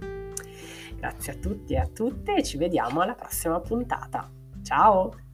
Grazie 0.95 1.34
a 1.34 1.36
tutti 1.36 1.74
e 1.74 1.78
a 1.78 1.88
tutte 1.88 2.36
e 2.36 2.43
ci 2.43 2.58
vediamo 2.58 3.02
alla 3.02 3.15
prossima 3.15 3.60
puntata. 3.62 4.30
Ciao! 4.62 5.29